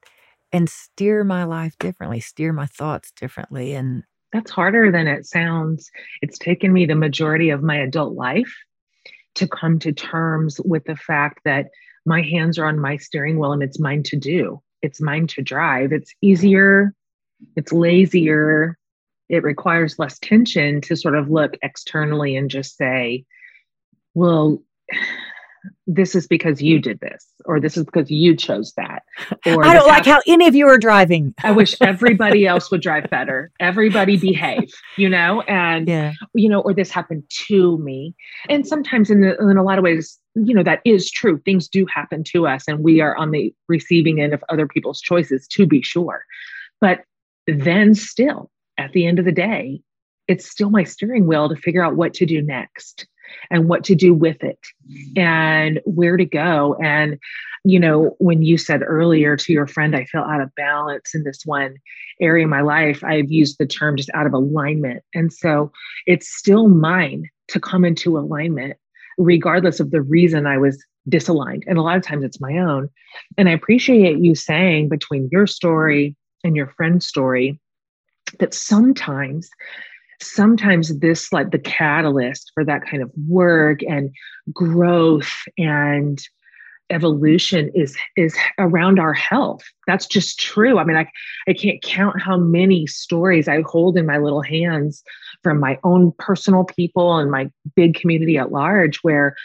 [0.51, 5.91] and steer my life differently, steer my thoughts differently and that's harder than it sounds.
[6.23, 8.51] It's taken me the majority of my adult life
[9.35, 11.67] to come to terms with the fact that
[12.05, 14.61] my hands are on my steering wheel and it's mine to do.
[14.81, 15.93] It's mine to drive.
[15.93, 16.93] It's easier,
[17.55, 18.77] it's lazier,
[19.29, 23.25] it requires less tension to sort of look externally and just say,
[24.13, 24.61] well,
[25.87, 26.83] this is because you mm.
[26.83, 29.03] did this, or this is because you chose that.
[29.45, 31.33] Or I don't like how any of you are driving.
[31.43, 33.51] I wish everybody else would drive better.
[33.59, 36.13] Everybody behave, you know, and yeah.
[36.33, 38.15] you know, or this happened to me.
[38.49, 41.39] And sometimes, in the, in a lot of ways, you know, that is true.
[41.39, 45.01] Things do happen to us, and we are on the receiving end of other people's
[45.01, 46.23] choices, to be sure.
[46.79, 47.01] But
[47.47, 49.81] then, still, at the end of the day,
[50.27, 53.07] it's still my steering wheel to figure out what to do next
[53.49, 54.59] and what to do with it
[55.15, 56.75] and where to go.
[56.81, 57.19] And,
[57.63, 61.23] you know, when you said earlier to your friend, I feel out of balance in
[61.23, 61.75] this one
[62.21, 65.03] area of my life, I've used the term just out of alignment.
[65.13, 65.71] And so
[66.05, 68.77] it's still mine to come into alignment,
[69.17, 71.63] regardless of the reason I was disaligned.
[71.67, 72.89] And a lot of times it's my own.
[73.37, 77.59] And I appreciate you saying between your story and your friend's story
[78.39, 79.49] that sometimes
[80.25, 84.11] sometimes this like the catalyst for that kind of work and
[84.53, 86.21] growth and
[86.89, 89.61] evolution is is around our health.
[89.87, 90.77] That's just true.
[90.77, 91.07] I mean i
[91.47, 95.03] i can't count how many stories i hold in my little hands
[95.43, 99.35] from my own personal people and my big community at large where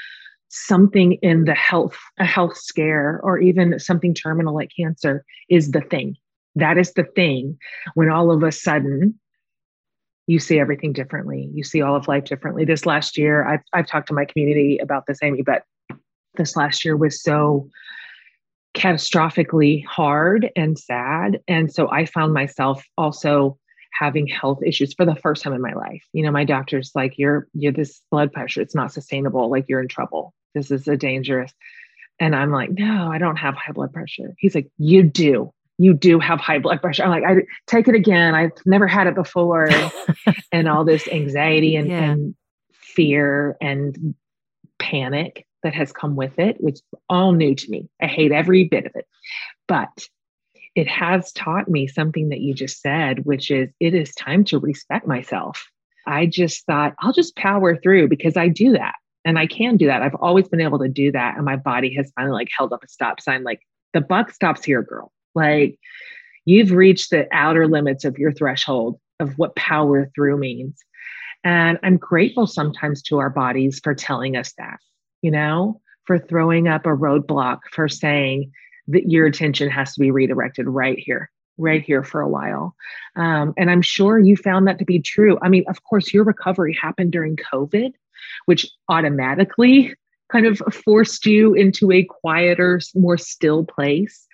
[0.48, 5.80] something in the health a health scare or even something terminal like cancer is the
[5.80, 6.16] thing.
[6.54, 7.58] That is the thing
[7.94, 9.18] when all of a sudden
[10.28, 11.50] you see everything differently.
[11.54, 12.66] You see all of life differently.
[12.66, 15.62] This last year, I've, I've talked to my community about this, Amy, but
[16.36, 17.70] this last year was so
[18.74, 21.40] catastrophically hard and sad.
[21.48, 23.58] And so I found myself also
[23.98, 26.04] having health issues for the first time in my life.
[26.12, 29.50] You know, my doctor's like, you're, you're this blood pressure, it's not sustainable.
[29.50, 30.34] Like you're in trouble.
[30.54, 31.54] This is a dangerous.
[32.20, 34.34] And I'm like, no, I don't have high blood pressure.
[34.36, 37.04] He's like, you do you do have high blood pressure.
[37.04, 38.34] I'm like, I take it again.
[38.34, 39.70] I've never had it before.
[40.52, 42.10] and all this anxiety and, yeah.
[42.10, 42.34] and,
[42.98, 44.16] fear and
[44.80, 47.88] panic that has come with it, which all new to me.
[48.02, 49.06] I hate every bit of it.
[49.68, 50.08] But
[50.74, 54.58] it has taught me something that you just said, which is it is time to
[54.58, 55.64] respect myself.
[56.08, 59.86] I just thought I'll just power through because I do that and I can do
[59.86, 60.02] that.
[60.02, 61.36] I've always been able to do that.
[61.36, 63.60] And my body has finally like held up a stop sign, like
[63.92, 65.12] the buck stops here, girl.
[65.34, 65.78] Like
[66.44, 70.82] you've reached the outer limits of your threshold of what power through means.
[71.44, 74.78] And I'm grateful sometimes to our bodies for telling us that,
[75.22, 78.50] you know, for throwing up a roadblock, for saying
[78.88, 82.74] that your attention has to be redirected right here, right here for a while.
[83.16, 85.38] Um, and I'm sure you found that to be true.
[85.42, 87.92] I mean, of course, your recovery happened during COVID,
[88.46, 89.94] which automatically
[90.32, 94.26] kind of forced you into a quieter, more still place.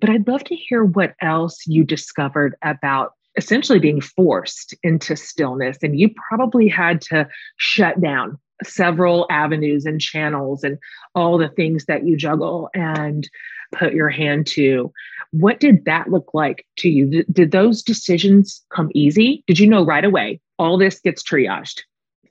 [0.00, 5.78] But I'd love to hear what else you discovered about essentially being forced into stillness.
[5.82, 7.28] And you probably had to
[7.58, 10.78] shut down several avenues and channels and
[11.14, 13.28] all the things that you juggle and
[13.72, 14.92] put your hand to.
[15.32, 17.24] What did that look like to you?
[17.24, 19.44] Did those decisions come easy?
[19.46, 21.82] Did you know right away all this gets triaged?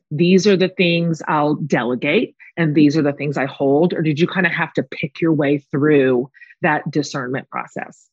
[0.10, 3.94] These are the things I'll delegate and these are the things I hold?
[3.94, 6.30] Or did you kind of have to pick your way through
[6.62, 8.10] that discernment process?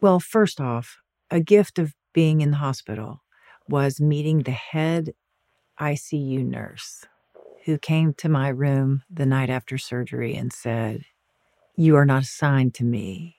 [0.00, 0.98] Well, first off,
[1.30, 3.22] a gift of being in the hospital
[3.68, 5.14] was meeting the head
[5.80, 7.04] ICU nurse
[7.64, 11.02] who came to my room the night after surgery and said,
[11.74, 13.36] You are not assigned to me,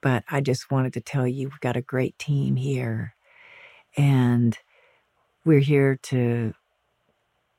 [0.00, 3.14] but I just wanted to tell you we've got a great team here.
[3.96, 4.56] And
[5.44, 6.54] we're here to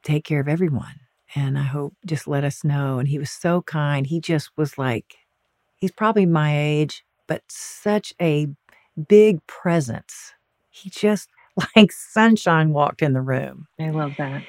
[0.03, 1.01] take care of everyone.
[1.35, 2.99] And I hope just let us know.
[2.99, 4.07] And he was so kind.
[4.07, 5.17] He just was like,
[5.77, 8.47] He's probably my age, but such a
[9.07, 10.33] big presence.
[10.69, 11.29] He just
[11.75, 13.67] like sunshine walked in the room.
[13.79, 14.43] I love that.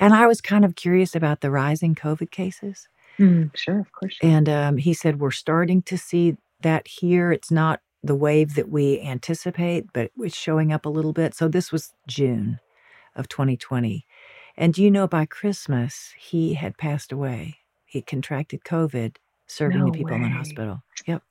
[0.00, 2.88] And I was kind of curious about the rising COVID cases.
[3.18, 4.16] Mm, sure, of course.
[4.22, 7.30] And um, he said, We're starting to see that here.
[7.30, 11.34] It's not the wave that we anticipate, but it's showing up a little bit.
[11.34, 12.58] So this was June
[13.14, 14.04] of 2020.
[14.56, 17.58] And you know, by Christmas, he had passed away.
[17.84, 19.16] He contracted COVID
[19.52, 20.16] serving no the people way.
[20.16, 20.82] in the hospital.
[21.06, 21.22] Yep.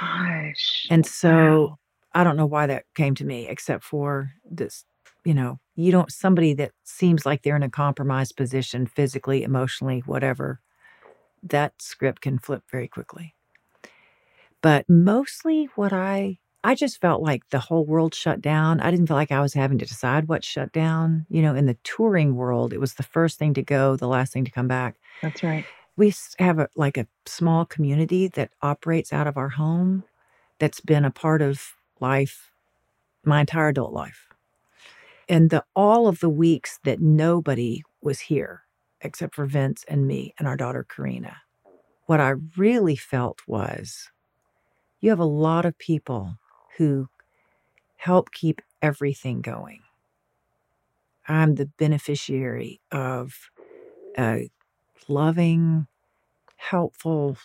[0.00, 0.86] Gosh.
[0.90, 1.78] And so wow.
[2.14, 4.84] I don't know why that came to me, except for this,
[5.24, 10.02] you know, you don't somebody that seems like they're in a compromised position physically, emotionally,
[10.06, 10.60] whatever,
[11.42, 13.34] that script can flip very quickly.
[14.60, 18.80] But mostly what I I just felt like the whole world shut down.
[18.80, 21.24] I didn't feel like I was having to decide what shut down.
[21.28, 24.32] You know, in the touring world, it was the first thing to go, the last
[24.32, 24.96] thing to come back.
[25.22, 25.64] That's right.
[25.98, 30.04] We have a like a small community that operates out of our home
[30.60, 31.60] that's been a part of
[32.00, 32.52] life
[33.24, 34.28] my entire adult life.
[35.28, 38.62] And the all of the weeks that nobody was here
[39.00, 41.34] except for Vince and me and our daughter Corrina.
[42.06, 44.12] What I really felt was
[45.00, 46.36] you have a lot of people
[46.76, 47.08] who
[47.96, 49.80] help keep everything going.
[51.26, 53.50] I'm the beneficiary of
[54.16, 54.48] a
[55.08, 55.86] loving,
[56.56, 57.36] helpful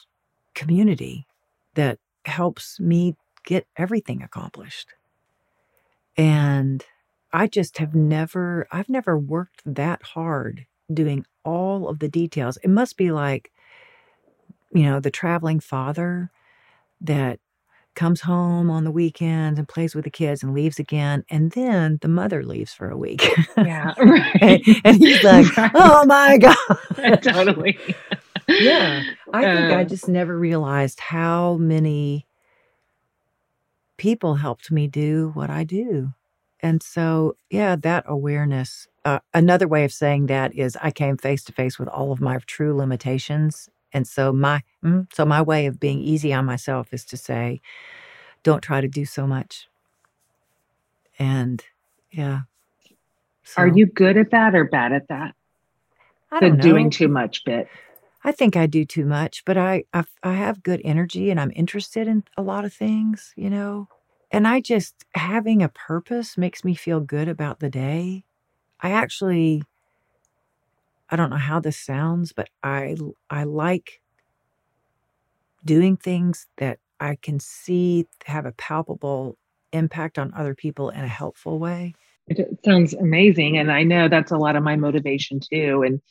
[0.54, 1.28] community
[1.76, 4.94] that helps me get everything accomplished.
[6.16, 6.84] And
[7.32, 12.58] I just have never, I've never worked that hard doing all of the details.
[12.58, 13.52] It must be like,
[14.72, 16.32] you know, the traveling father
[17.02, 17.40] that
[17.96, 21.24] comes home on the weekends and plays with the kids and leaves again.
[21.30, 23.24] And then the mother leaves for a week.
[23.62, 23.94] Yeah.
[24.00, 24.42] Right.
[24.42, 25.72] and, and he's like, Right.
[25.76, 26.58] oh my God.
[27.24, 27.78] totally.
[28.50, 29.04] yeah.
[29.34, 32.28] I think I Uh, just never realized how many
[33.98, 36.14] people helped me do what I do.
[36.62, 38.88] And so, yeah, that awareness.
[39.06, 42.22] Uh, another way of saying that is I came face to face with all of
[42.22, 43.70] my true limitations.
[43.94, 47.62] And so my mm, so my way of being easy on myself is to say,
[48.44, 49.68] don't try to do so much.
[51.20, 51.64] And
[52.12, 52.42] yeah.
[53.58, 55.36] Are you good at that or bad at that?
[56.32, 57.68] I The doing too much bit.
[58.24, 61.52] I think I do too much, but I, I I have good energy and I'm
[61.56, 63.88] interested in a lot of things, you know.
[64.32, 68.24] And I just having a purpose makes me feel good about the day.
[68.80, 69.64] I actually
[71.14, 72.96] I don't know how this sounds, but I
[73.30, 74.02] I like
[75.64, 79.38] doing things that I can see have a palpable
[79.72, 81.94] impact on other people in a helpful way.
[82.26, 83.60] It sounds amazing.
[83.60, 85.84] And I know that's a lot of my motivation too.
[85.86, 86.02] And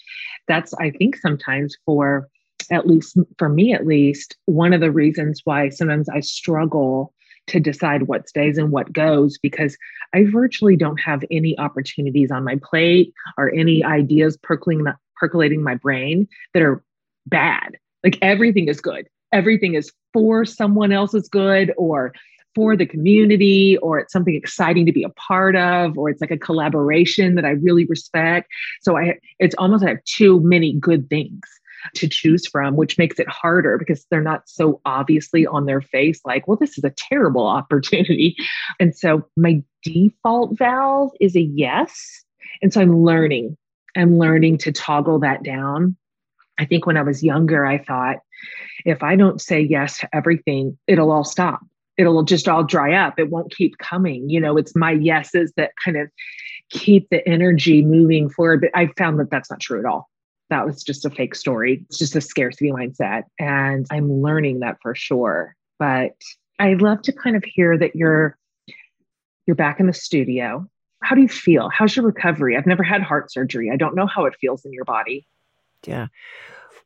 [0.47, 2.29] that's, I think, sometimes for,
[2.71, 7.13] at least for me, at least, one of the reasons why sometimes I struggle
[7.49, 9.77] to decide what stays and what goes because
[10.15, 15.75] I virtually don't have any opportunities on my plate or any ideas percolating, percolating my
[15.75, 16.83] brain that are
[17.27, 17.77] bad.
[18.05, 19.09] Like everything is good.
[19.33, 22.13] Everything is for someone else's good or
[22.55, 26.31] for the community or it's something exciting to be a part of or it's like
[26.31, 28.49] a collaboration that I really respect.
[28.83, 31.41] So I it's almost like I have too many good things
[31.95, 36.21] to choose from, which makes it harder because they're not so obviously on their face
[36.25, 38.37] like, well, this is a terrible opportunity.
[38.81, 42.25] And so my default valve is a yes.
[42.61, 43.57] And so I'm learning.
[43.97, 45.97] I'm learning to toggle that down.
[46.59, 48.19] I think when I was younger, I thought
[48.85, 51.61] if I don't say yes to everything, it'll all stop
[51.99, 53.19] it'll just all dry up.
[53.19, 54.29] It won't keep coming.
[54.29, 56.09] You know, it's my yeses that kind of
[56.71, 58.63] keep the energy moving forward.
[58.63, 60.09] But I found that that's not true at all.
[60.53, 61.83] That was just a fake story.
[61.89, 63.23] It's just a scarcity mindset.
[63.39, 65.57] And I'm learning that for sure.
[65.79, 66.13] But
[66.59, 68.37] I love to kind of hear that you're
[69.47, 70.69] you're back in the studio.
[71.03, 71.71] How do you feel?
[71.71, 72.55] How's your recovery?
[72.55, 73.71] I've never had heart surgery.
[73.73, 75.27] I don't know how it feels in your body.
[75.87, 76.09] Yeah.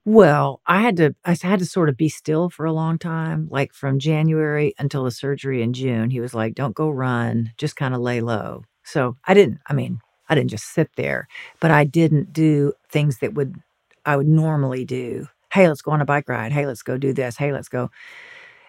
[0.04, 3.48] Well, I had to I had to sort of be still for a long time,
[3.50, 6.10] like from January until the surgery in June.
[6.10, 9.72] He was like, "Don't go run, just kind of lay low." So, I didn't I
[9.72, 9.98] mean,
[10.28, 11.28] I didn't just sit there,
[11.60, 13.56] but I didn't do things that would
[14.04, 15.28] I would normally do.
[15.52, 16.52] Hey, let's go on a bike ride.
[16.52, 17.36] Hey, let's go do this.
[17.36, 17.90] Hey, let's go.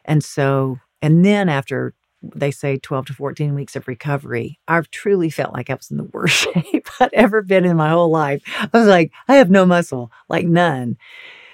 [0.06, 1.94] And so, and then after
[2.24, 5.98] they say 12 to 14 weeks of recovery, I've truly felt like I was in
[5.98, 8.42] the worst shape I'd ever been in my whole life.
[8.48, 10.98] I was like, I have no muscle, like none.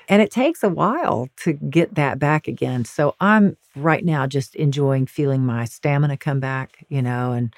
[0.09, 2.85] And it takes a while to get that back again.
[2.85, 7.53] So I'm right now just enjoying feeling my stamina come back, you know, and,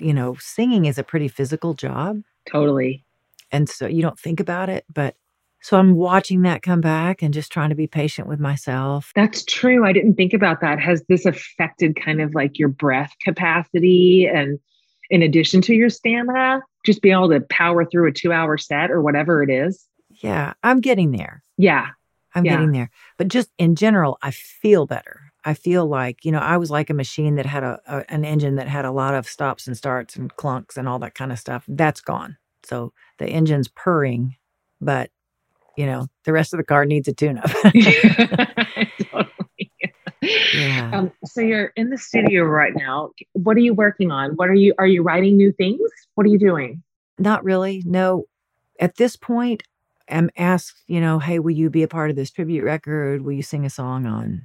[0.00, 2.22] you know, singing is a pretty physical job.
[2.50, 3.04] Totally.
[3.52, 5.16] And so you don't think about it, but
[5.62, 9.12] so I'm watching that come back and just trying to be patient with myself.
[9.14, 9.84] That's true.
[9.86, 10.80] I didn't think about that.
[10.80, 14.58] Has this affected kind of like your breath capacity and
[15.10, 18.90] in addition to your stamina, just being able to power through a two hour set
[18.90, 19.86] or whatever it is?
[20.22, 21.42] Yeah, I'm getting there.
[21.58, 21.88] Yeah.
[22.34, 22.52] I'm Yeah.
[22.52, 22.90] getting there.
[23.18, 25.29] But just in general, I feel better.
[25.44, 28.24] I feel like, you know, I was like a machine that had a, a an
[28.24, 31.32] engine that had a lot of stops and starts and clunks and all that kind
[31.32, 31.64] of stuff.
[31.68, 32.36] That's gone.
[32.62, 34.36] So the engine's purring,
[34.80, 35.10] but
[35.76, 37.50] you know, the rest of the car needs a tune up.
[37.50, 39.34] totally.
[40.52, 40.90] Yeah.
[40.92, 43.10] Um, so you're in the studio right now.
[43.32, 44.32] What are you working on?
[44.32, 45.80] What are you are you writing new things?
[46.14, 46.82] What are you doing?
[47.18, 47.82] Not really.
[47.86, 48.24] No.
[48.78, 49.62] At this point,
[50.08, 53.22] I'm asked, you know, hey, will you be a part of this tribute record?
[53.22, 54.42] Will you sing a song on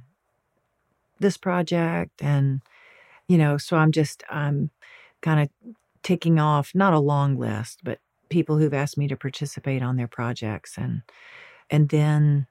[1.20, 2.22] this project?
[2.22, 2.60] And,
[3.28, 4.70] you know, so I'm just, I'm
[5.22, 5.48] kind of
[6.02, 7.98] ticking off, not a long list, but
[8.28, 10.76] people who've asked me to participate on their projects.
[10.76, 11.02] And,
[11.70, 12.46] and then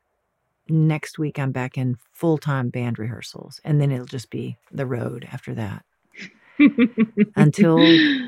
[0.67, 3.59] next week I'm back in full time band rehearsals.
[3.63, 5.85] And then it'll just be the road after that
[7.35, 7.79] until,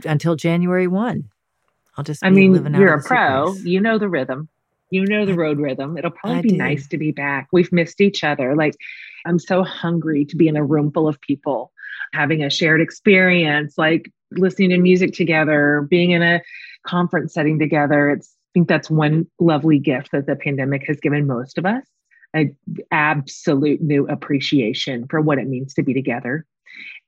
[0.06, 1.30] until January 1.
[1.98, 3.54] I'll just, I mean, you're a pro.
[3.54, 3.66] suitcase.
[3.66, 4.50] You know the rhythm.
[4.90, 5.98] You know the road rhythm.
[5.98, 6.58] It'll probably I be do.
[6.58, 7.48] nice to be back.
[7.52, 8.56] We've missed each other.
[8.56, 8.76] Like,
[9.26, 11.72] I'm so hungry to be in a room full of people,
[12.14, 16.42] having a shared experience, like listening to music together, being in a
[16.86, 18.12] conference setting together.
[18.12, 21.84] It's, I think that's one lovely gift that the pandemic has given most of us
[22.34, 22.56] an
[22.92, 26.46] absolute new appreciation for what it means to be together.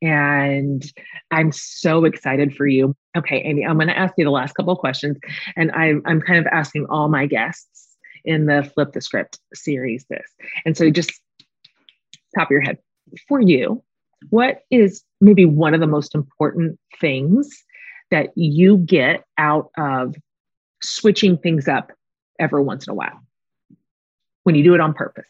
[0.02, 0.84] And
[1.32, 2.96] I'm so excited for you.
[3.18, 5.18] Okay, Amy, I'm going to ask you the last couple of questions.
[5.56, 10.06] And I'm, I'm kind of asking all my guests in the Flip the Script series
[10.10, 10.28] this.
[10.66, 11.12] And so just
[12.38, 12.78] top of your head
[13.28, 13.84] for you,
[14.30, 17.64] what is maybe one of the most important things
[18.12, 20.16] that you get out of
[20.82, 21.92] switching things up
[22.40, 23.20] every once in a while
[24.44, 25.26] when you do it on purpose?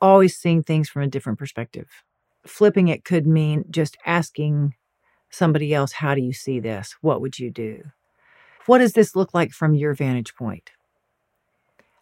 [0.00, 1.88] always seeing things from a different perspective.
[2.46, 4.74] Flipping it could mean just asking
[5.30, 6.96] somebody else, How do you see this?
[7.00, 7.82] What would you do?
[8.66, 10.70] What does this look like from your vantage point?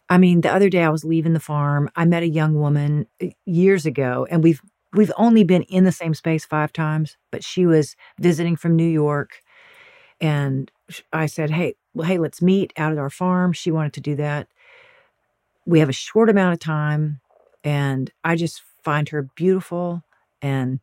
[0.09, 1.89] I mean, the other day I was leaving the farm.
[1.95, 4.61] I met a young woman uh, years ago, and we've
[4.93, 8.87] we've only been in the same space five times, but she was visiting from New
[8.87, 9.41] York.
[10.21, 10.71] And
[11.11, 13.53] I said, Hey, well, hey, let's meet out at our farm.
[13.53, 14.47] She wanted to do that.
[15.65, 17.19] We have a short amount of time
[17.65, 20.03] and I just find her beautiful
[20.45, 20.79] and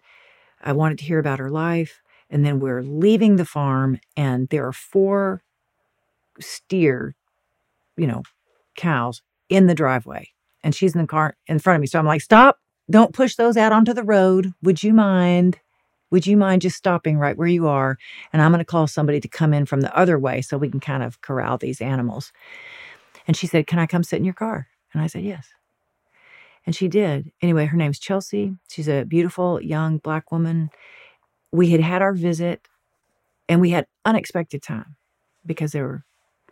[0.61, 4.67] I wanted to hear about her life and then we're leaving the farm and there
[4.67, 5.43] are four
[6.41, 7.15] steer
[7.97, 8.23] you know
[8.77, 10.29] cows in the driveway
[10.65, 11.87] and she's in the car in front of me.
[11.87, 12.59] So I'm like stop!
[12.91, 14.53] Don't push those out onto the road.
[14.63, 15.61] Would you mind?
[16.11, 17.97] Would you mind just stopping right where you are?
[18.33, 20.69] And I'm going to call somebody to come in from the other way so we
[20.69, 22.33] can kind of corral these animals.
[23.27, 24.67] And she said can I come sit in your car?
[24.93, 25.49] And I said yes
[26.67, 27.33] and she did.
[27.41, 28.57] Anyway, her name's Chelsea.
[28.69, 30.71] She's a beautiful young black woman.
[31.51, 32.67] We had had our visit
[33.49, 34.97] and we had unexpected time
[35.45, 36.05] because there were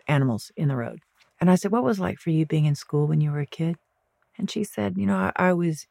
[0.09, 1.01] animals in the road.
[1.41, 3.47] And I said, What was like for you being in school when you were a
[3.47, 3.77] kid?
[4.37, 5.87] And she said, You know, I, I was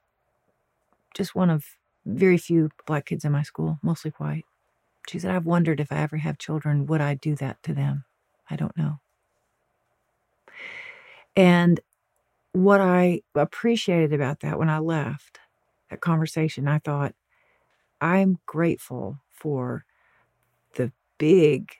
[1.15, 1.65] just one of
[2.05, 4.45] very few black kids in my school, mostly white.
[5.07, 8.05] She said, I've wondered if I ever have children, would I do that to them?
[8.49, 8.99] I don't know.
[11.35, 11.79] And
[12.63, 15.39] what I appreciated about that when I left
[15.89, 17.15] that conversation, I thought,
[18.01, 19.85] I'm grateful for
[20.75, 21.71] the big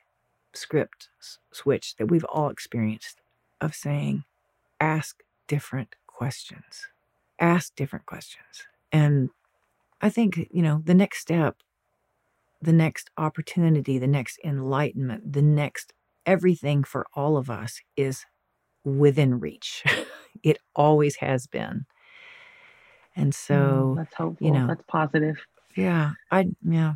[0.54, 1.08] script
[1.52, 3.20] switch that we've all experienced
[3.60, 4.24] of saying,
[4.80, 6.86] ask different questions,
[7.38, 8.66] ask different questions.
[8.90, 9.30] And
[10.00, 11.58] I think, you know, the next step,
[12.62, 15.92] the next opportunity, the next enlightenment, the next
[16.26, 18.24] everything for all of us is
[18.84, 19.84] within reach.
[20.42, 21.86] it always has been.
[23.16, 24.46] And so, Mm, that's hopeful.
[24.46, 25.36] You know, that's positive.
[25.76, 26.94] yeah, I, yeah,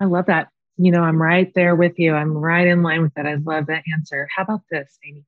[0.00, 0.48] I love that.
[0.76, 2.14] You know, I'm right there with you.
[2.14, 3.26] I'm right in line with that.
[3.26, 4.28] I love that answer.
[4.34, 5.24] How about this, Amy?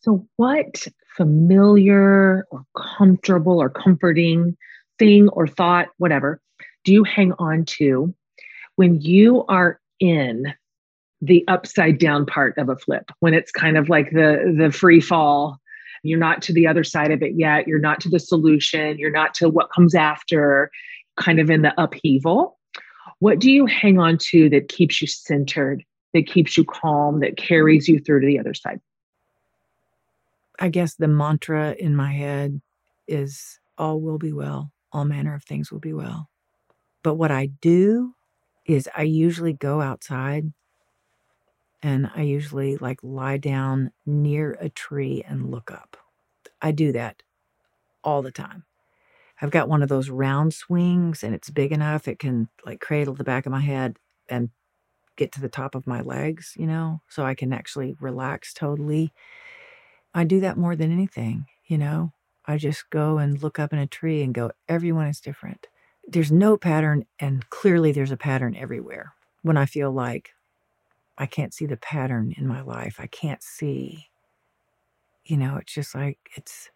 [0.00, 4.56] So, what familiar or comfortable or comforting
[4.98, 6.40] thing or thought, whatever,
[6.84, 8.14] do you hang on to
[8.76, 10.54] when you are in
[11.22, 13.10] the upside down part of a flip?
[13.20, 15.58] When it's kind of like the the free fall,
[16.02, 17.66] you're not to the other side of it yet.
[17.66, 18.98] You're not to the solution.
[18.98, 20.70] You're not to what comes after.
[21.16, 22.56] Kind of in the upheaval
[23.18, 27.36] what do you hang on to that keeps you centered, that keeps you calm, that
[27.36, 28.80] carries you through to the other side?
[30.58, 32.60] I guess the mantra in my head
[33.06, 36.28] is all will be well, all manner of things will be well.
[37.02, 38.14] But what I do
[38.64, 40.52] is I usually go outside
[41.82, 45.96] and I usually like lie down near a tree and look up.
[46.60, 47.22] I do that
[48.02, 48.64] all the time.
[49.40, 53.14] I've got one of those round swings and it's big enough it can like cradle
[53.14, 53.98] the back of my head
[54.28, 54.50] and
[55.16, 59.12] get to the top of my legs, you know, so I can actually relax totally.
[60.14, 62.12] I do that more than anything, you know.
[62.46, 65.66] I just go and look up in a tree and go, everyone is different.
[66.06, 69.14] There's no pattern, and clearly there's a pattern everywhere.
[69.42, 70.30] When I feel like
[71.18, 74.06] I can't see the pattern in my life, I can't see,
[75.24, 76.70] you know, it's just like it's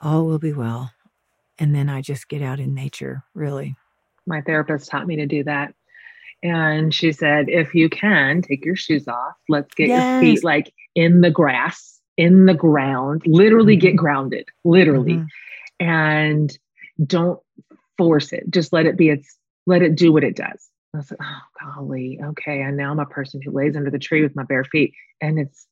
[0.00, 0.92] all will be well.
[1.58, 3.76] And then I just get out in nature, really.
[4.26, 5.74] My therapist taught me to do that.
[6.42, 9.34] And she said, if you can, take your shoes off.
[9.48, 10.02] Let's get yes.
[10.02, 13.86] your feet like in the grass, in the ground, literally mm-hmm.
[13.86, 15.14] get grounded, literally.
[15.14, 15.86] Mm-hmm.
[15.86, 16.58] And
[17.06, 17.40] don't
[17.96, 18.50] force it.
[18.50, 20.68] Just let it be its, let it do what it does.
[20.94, 22.60] I was like, oh, golly, okay.
[22.60, 24.92] And now I'm a person who lays under the tree with my bare feet.
[25.20, 25.66] And it's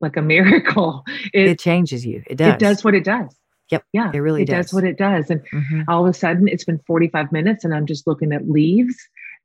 [0.00, 1.04] like a miracle.
[1.32, 2.22] It, it changes you.
[2.26, 2.54] It does.
[2.54, 3.34] It does what it does.
[3.70, 3.84] Yep.
[3.92, 4.10] Yeah.
[4.12, 4.66] It really it does.
[4.66, 5.30] does what it does.
[5.30, 5.82] And mm-hmm.
[5.88, 8.96] all of a sudden it's been 45 minutes and I'm just looking at leaves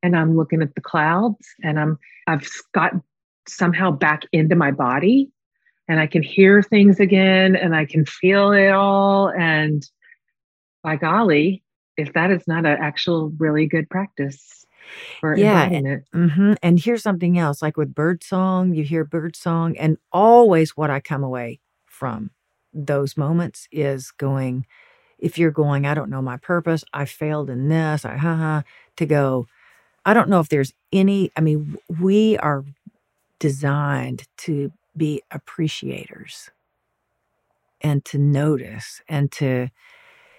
[0.03, 1.97] and I'm looking at the clouds and I'm
[2.28, 2.93] I've got
[3.47, 5.32] somehow back into my body
[5.88, 9.30] and I can hear things again and I can feel it all.
[9.30, 9.88] And
[10.84, 11.63] by golly,
[11.95, 14.65] if that is not an actual really good practice
[15.24, 16.06] yeah, embodiment.
[16.14, 16.54] Mm-hmm.
[16.62, 20.90] And here's something else like with bird song, you hear bird song, and always what
[20.90, 22.32] I come away from
[22.74, 24.66] those moments is going,
[25.18, 28.62] if you're going, I don't know my purpose, I failed in this, I haha,
[28.98, 29.48] to go,
[30.06, 32.64] I don't know if there's any, I mean, we are
[33.40, 36.50] designed to be appreciators
[37.82, 39.70] and to notice and to,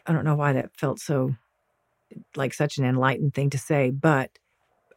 [0.06, 1.34] I don't know why that felt so
[2.36, 4.38] like such an enlightened thing to say, but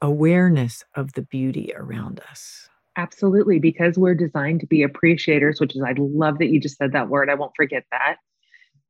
[0.01, 2.69] awareness of the beauty around us.
[2.97, 6.91] Absolutely, because we're designed to be appreciators, which is, I love that you just said
[6.93, 7.29] that word.
[7.29, 8.17] I won't forget that.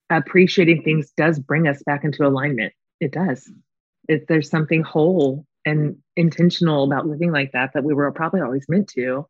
[0.09, 2.73] Appreciating things does bring us back into alignment.
[2.99, 3.49] It does.
[4.07, 8.65] If there's something whole and intentional about living like that that we were probably always
[8.67, 9.25] meant to.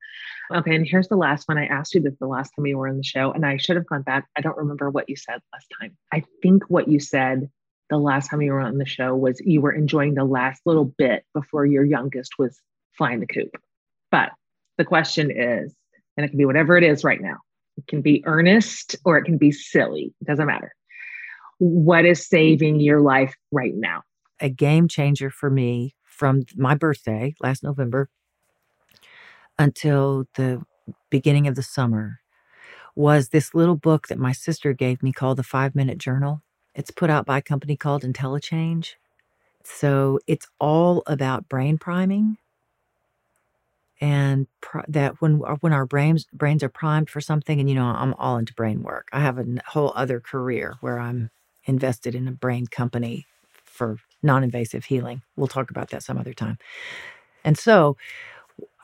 [0.54, 1.58] Okay, and here's the last one.
[1.58, 3.76] I asked you this the last time you were on the show, and I should
[3.76, 4.28] have gone back.
[4.38, 5.98] I don't remember what you said last time.
[6.12, 7.50] I think what you said
[7.92, 10.86] the last time you were on the show was you were enjoying the last little
[10.86, 12.58] bit before your youngest was
[12.94, 13.52] flying the coop.
[14.10, 14.32] But
[14.78, 15.76] the question is,
[16.16, 17.40] and it can be whatever it is right now.
[17.78, 20.14] It can be earnest or it can be silly.
[20.22, 20.74] It doesn't matter.
[21.60, 24.04] What is saving your life right now?
[24.40, 28.10] A game changer for me from my birthday last November
[29.60, 30.62] until the
[31.10, 32.22] beginning of the summer
[32.96, 36.42] was this little book that my sister gave me called the Five Minute Journal.
[36.76, 38.96] It's put out by a company called IntelliChange.
[39.64, 42.38] So it's all about brain priming
[44.02, 47.76] and pr- that when uh, when our brains brains are primed for something and you
[47.76, 49.08] know I'm all into brain work.
[49.14, 51.30] I have a whole other career where I'm
[51.66, 53.28] invested in a brain company
[53.66, 55.22] for non invasive healing.
[55.36, 56.58] We'll talk about that some other time.
[57.46, 57.98] And so,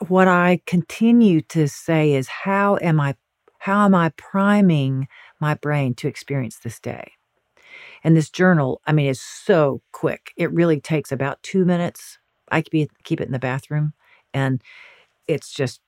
[0.08, 3.16] what I continue to say is how am I
[3.60, 5.08] how am I priming
[5.40, 7.12] my brain to experience this day?
[8.04, 10.32] And this journal, I mean, is so quick.
[10.36, 12.18] It really takes about two minutes.
[12.50, 13.92] I keep keep it in the bathroom,
[14.32, 14.62] and
[15.26, 15.80] it's just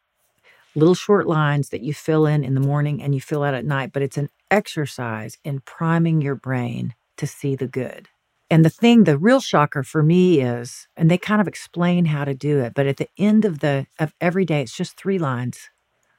[0.75, 3.65] little short lines that you fill in in the morning and you fill out at
[3.65, 3.93] night.
[3.93, 8.09] But it's an exercise in priming your brain to see the good.
[8.51, 12.25] And the thing, the real shocker for me is, and they kind of explain how
[12.25, 15.19] to do it, but at the end of the of every day, it's just three
[15.19, 15.71] lines,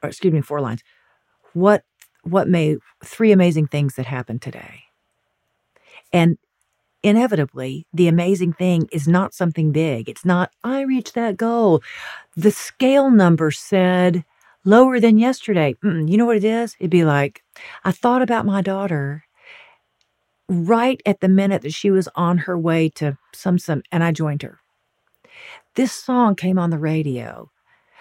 [0.02, 0.82] or excuse me, four lines.
[1.52, 1.84] What
[2.22, 4.84] what may three amazing things that happened today?
[6.12, 6.38] And
[7.02, 10.08] inevitably, the amazing thing is not something big.
[10.08, 11.82] It's not, I reached that goal.
[12.36, 14.24] The scale number said
[14.64, 15.74] lower than yesterday.
[15.84, 16.76] Mm, you know what it is?
[16.78, 17.42] It'd be like,
[17.84, 19.24] I thought about my daughter
[20.48, 24.12] right at the minute that she was on her way to some some and I
[24.12, 24.60] joined her.
[25.74, 27.50] This song came on the radio.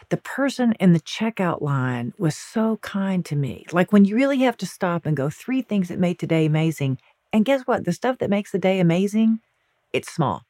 [0.10, 3.66] The person in the checkout line was so kind to me.
[3.72, 6.98] Like when you really have to stop and go three things that made today amazing.
[7.34, 7.86] And guess what?
[7.86, 9.40] The stuff that makes the day amazing,
[9.94, 10.44] it's small.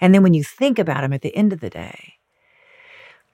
[0.00, 2.14] And then when you think about them at the end of the day,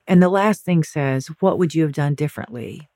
[0.07, 2.88] and the last thing says, What would you have done differently?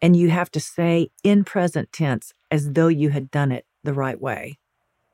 [0.00, 3.94] And you have to say in present tense as though you had done it the
[3.94, 4.58] right way.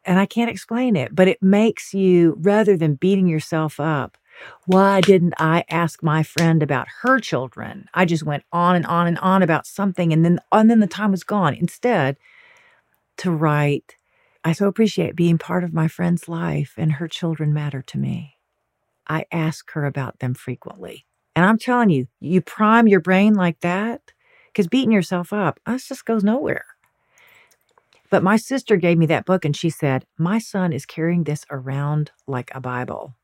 [0.04, 4.16] And I can't explain it, but it makes you, rather than beating yourself up,
[4.64, 7.88] why didn't I ask my friend about her children?
[7.92, 10.86] I just went on and on and on about something and then and then the
[10.86, 11.54] time was gone.
[11.54, 12.16] Instead,
[13.18, 13.97] to write,
[14.44, 18.36] I so appreciate being part of my friend's life and her children matter to me.
[19.06, 21.06] I ask her about them frequently.
[21.34, 24.00] And I'm telling you, you prime your brain like that,
[24.46, 26.64] because beating yourself up, that just goes nowhere.
[28.10, 31.44] But my sister gave me that book and she said, My son is carrying this
[31.50, 33.14] around like a Bible.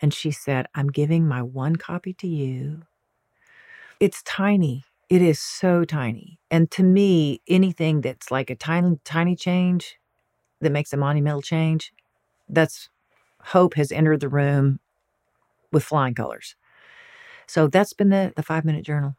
[0.00, 2.82] And she said, I'm giving my one copy to you.
[4.00, 4.84] It's tiny.
[5.08, 6.40] It is so tiny.
[6.50, 9.98] And to me, anything that's like a tiny, tiny change
[10.62, 11.92] that makes a monumental change,
[12.48, 12.88] that's
[13.42, 14.80] hope has entered the room
[15.70, 16.54] with flying colors.
[17.46, 19.16] So that's been the, the five minute journal.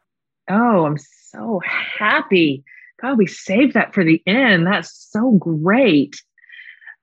[0.48, 2.64] Oh, I'm so happy
[3.00, 4.66] God, we saved that for the end.
[4.66, 6.22] That's so great.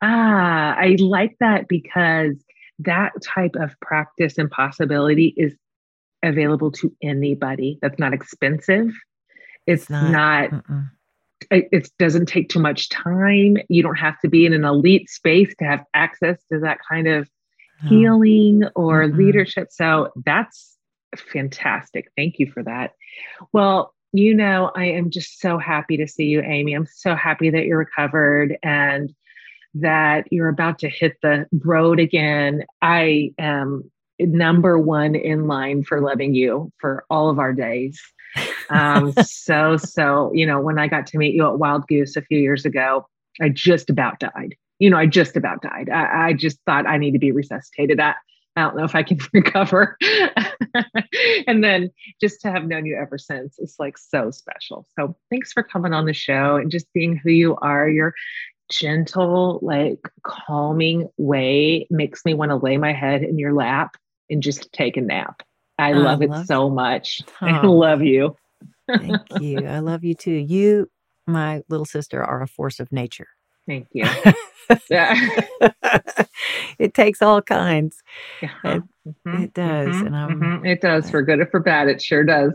[0.02, 2.36] Ah, I like that because
[2.80, 5.54] that type of practice and possibility is
[6.24, 7.78] available to anybody.
[7.82, 8.92] That's not expensive.
[9.68, 10.66] It's, not, not
[11.50, 13.58] it, it, doesn't take too much time.
[13.70, 17.08] You don't have to be in an elite space to have access to that kind
[17.08, 17.30] of
[17.88, 19.18] healing or mm-hmm.
[19.18, 19.70] leadership.
[19.72, 20.78] So that's
[21.18, 22.12] fantastic.
[22.16, 22.92] Thank you for that.
[23.54, 26.74] Well, you know, I am just so happy to see you, Amy.
[26.74, 29.14] I'm so happy that you're recovered and
[29.76, 32.66] that you're about to hit the road again.
[32.82, 33.89] I am
[34.20, 38.02] number one in line for loving you for all of our days.
[38.70, 42.22] Um, so, so, you know, when I got to meet you at Wild Goose a
[42.22, 43.08] few years ago,
[43.42, 44.56] I just about died.
[44.80, 45.90] You know, I just about died.
[45.90, 48.00] I, I just thought I need to be resuscitated.
[48.00, 48.16] I,
[48.56, 49.98] I don't know if I can recover.
[51.48, 54.86] and then just to have known you ever since is like so special.
[54.98, 57.88] So thanks for coming on the show and just being who you are.
[57.88, 58.14] You're
[58.72, 63.98] gentle, like calming way makes me want to lay my head in your lap
[64.30, 65.44] and just take a nap.
[65.82, 67.22] I love I it so much.
[67.40, 67.46] Huh.
[67.48, 68.36] I love you.
[68.88, 69.66] Thank you.
[69.66, 70.32] I love you too.
[70.32, 70.90] You,
[71.28, 73.28] my little sister, are a force of nature.
[73.68, 74.06] Thank you.
[76.80, 78.02] it takes all kinds.
[78.42, 78.70] Uh-huh.
[78.70, 79.44] It, mm-hmm.
[79.44, 79.88] it, does.
[79.88, 80.08] Mm-hmm.
[80.08, 80.66] And I'm, mm-hmm.
[80.66, 81.88] It does for good or for bad.
[81.88, 82.54] It sure does.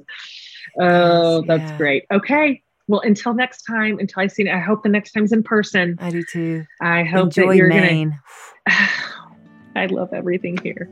[0.81, 1.79] Oh, that's yeah.
[1.79, 2.05] great.
[2.13, 2.63] Okay.
[2.89, 5.97] Well, until next time, until I see you, I hope the next time's in person.
[6.01, 6.65] I do too.
[6.81, 8.17] I hope Enjoy that you're Maine.
[8.69, 8.89] gonna
[9.77, 10.91] I love everything here.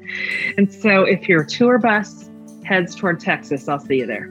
[0.57, 2.31] And so if your tour bus
[2.65, 4.31] heads toward Texas, I'll see you there.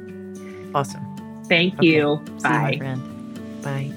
[0.75, 1.03] Awesome.
[1.47, 1.87] Thank okay.
[1.87, 2.21] you.
[2.37, 2.71] See Bye.
[2.71, 3.61] You, friend.
[3.63, 3.91] Bye.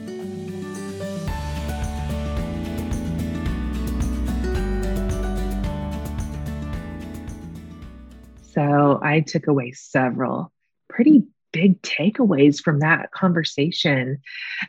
[8.53, 10.51] So I took away several
[10.89, 14.19] pretty big takeaways from that conversation.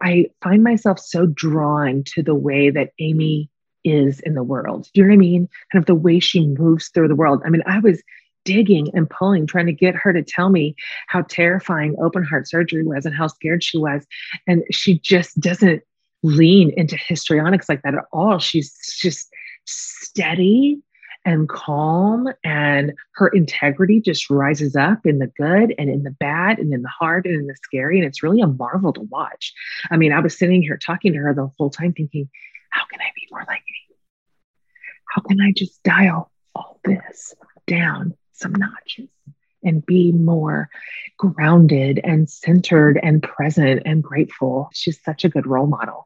[0.01, 3.49] I find myself so drawn to the way that Amy
[3.87, 4.89] is in the world.
[4.93, 5.49] Do you know what I mean?
[5.71, 7.41] Kind of the way she moves through the world.
[7.45, 8.01] I mean, I was
[8.45, 10.75] digging and pulling, trying to get her to tell me
[11.07, 14.05] how terrifying open heart surgery was and how scared she was.
[14.47, 15.83] And she just doesn't
[16.23, 18.39] lean into histrionics like that at all.
[18.39, 19.27] She's just
[19.65, 20.79] steady
[21.25, 26.57] and calm, and her integrity just rises up in the good and in the bad
[26.57, 27.97] and in the hard and in the scary.
[27.97, 29.53] And it's really a marvel to watch.
[29.91, 32.29] I mean, I was sitting here talking to her the whole time thinking,
[32.69, 33.97] how can I be more like Amy?
[35.17, 37.33] How can I just dial all this
[37.65, 39.09] down some notches
[39.63, 40.69] and be more
[41.17, 44.69] grounded and centered and present and grateful?
[44.73, 46.05] She's such a good role model.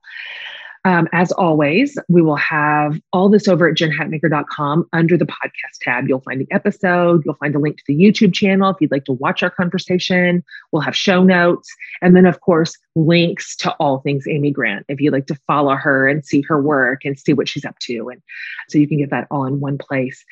[0.84, 6.08] Um, as always, we will have all this over at jenhatmaker.com under the podcast tab.
[6.08, 7.22] You'll find the episode.
[7.24, 10.44] You'll find a link to the YouTube channel if you'd like to watch our conversation.
[10.72, 11.70] We'll have show notes.
[12.02, 15.76] And then, of course, links to all things Amy Grant if you'd like to follow
[15.76, 18.10] her and see her work and see what she's up to.
[18.10, 18.22] And
[18.68, 20.26] so you can get that all in one place.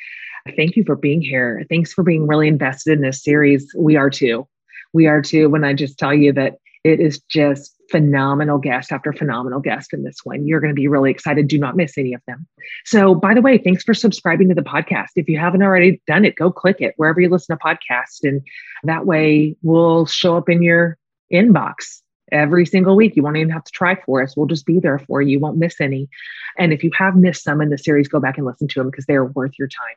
[0.56, 1.64] Thank you for being here.
[1.70, 3.72] Thanks for being really invested in this series.
[3.78, 4.48] We are too.
[4.94, 5.50] We are too.
[5.50, 10.04] When I just tell you that it is just phenomenal guest after phenomenal guest in
[10.04, 10.48] this one.
[10.48, 11.48] You're going to be really excited.
[11.48, 12.48] Do not miss any of them.
[12.86, 15.10] So, by the way, thanks for subscribing to the podcast.
[15.16, 18.24] If you haven't already done it, go click it wherever you listen to podcasts.
[18.24, 18.42] And
[18.84, 20.98] that way we'll show up in your
[21.34, 22.02] inbox
[22.32, 23.16] every single week.
[23.16, 24.38] You won't even have to try for us.
[24.38, 25.32] We'll just be there for you.
[25.32, 26.08] You won't miss any.
[26.58, 28.90] And if you have missed some in the series, go back and listen to them
[28.90, 29.96] because they're worth your time.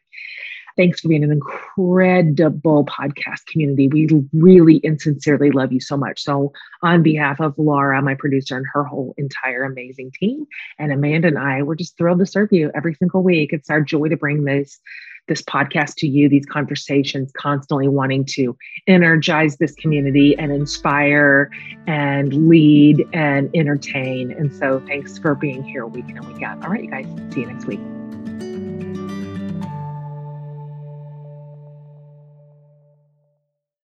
[0.77, 3.89] Thanks for being an incredible podcast community.
[3.89, 6.23] We really and sincerely love you so much.
[6.23, 6.53] So,
[6.83, 10.47] on behalf of Laura, my producer, and her whole entire amazing team,
[10.79, 13.53] and Amanda and I, we're just thrilled to serve you every single week.
[13.53, 14.81] It's our joy to bring this
[15.29, 18.57] this podcast to you, these conversations, constantly wanting to
[18.89, 21.49] energize this community and inspire
[21.87, 24.33] and lead and entertain.
[24.33, 26.63] And so, thanks for being here week in and week out.
[26.65, 27.81] All right, you guys, see you next week.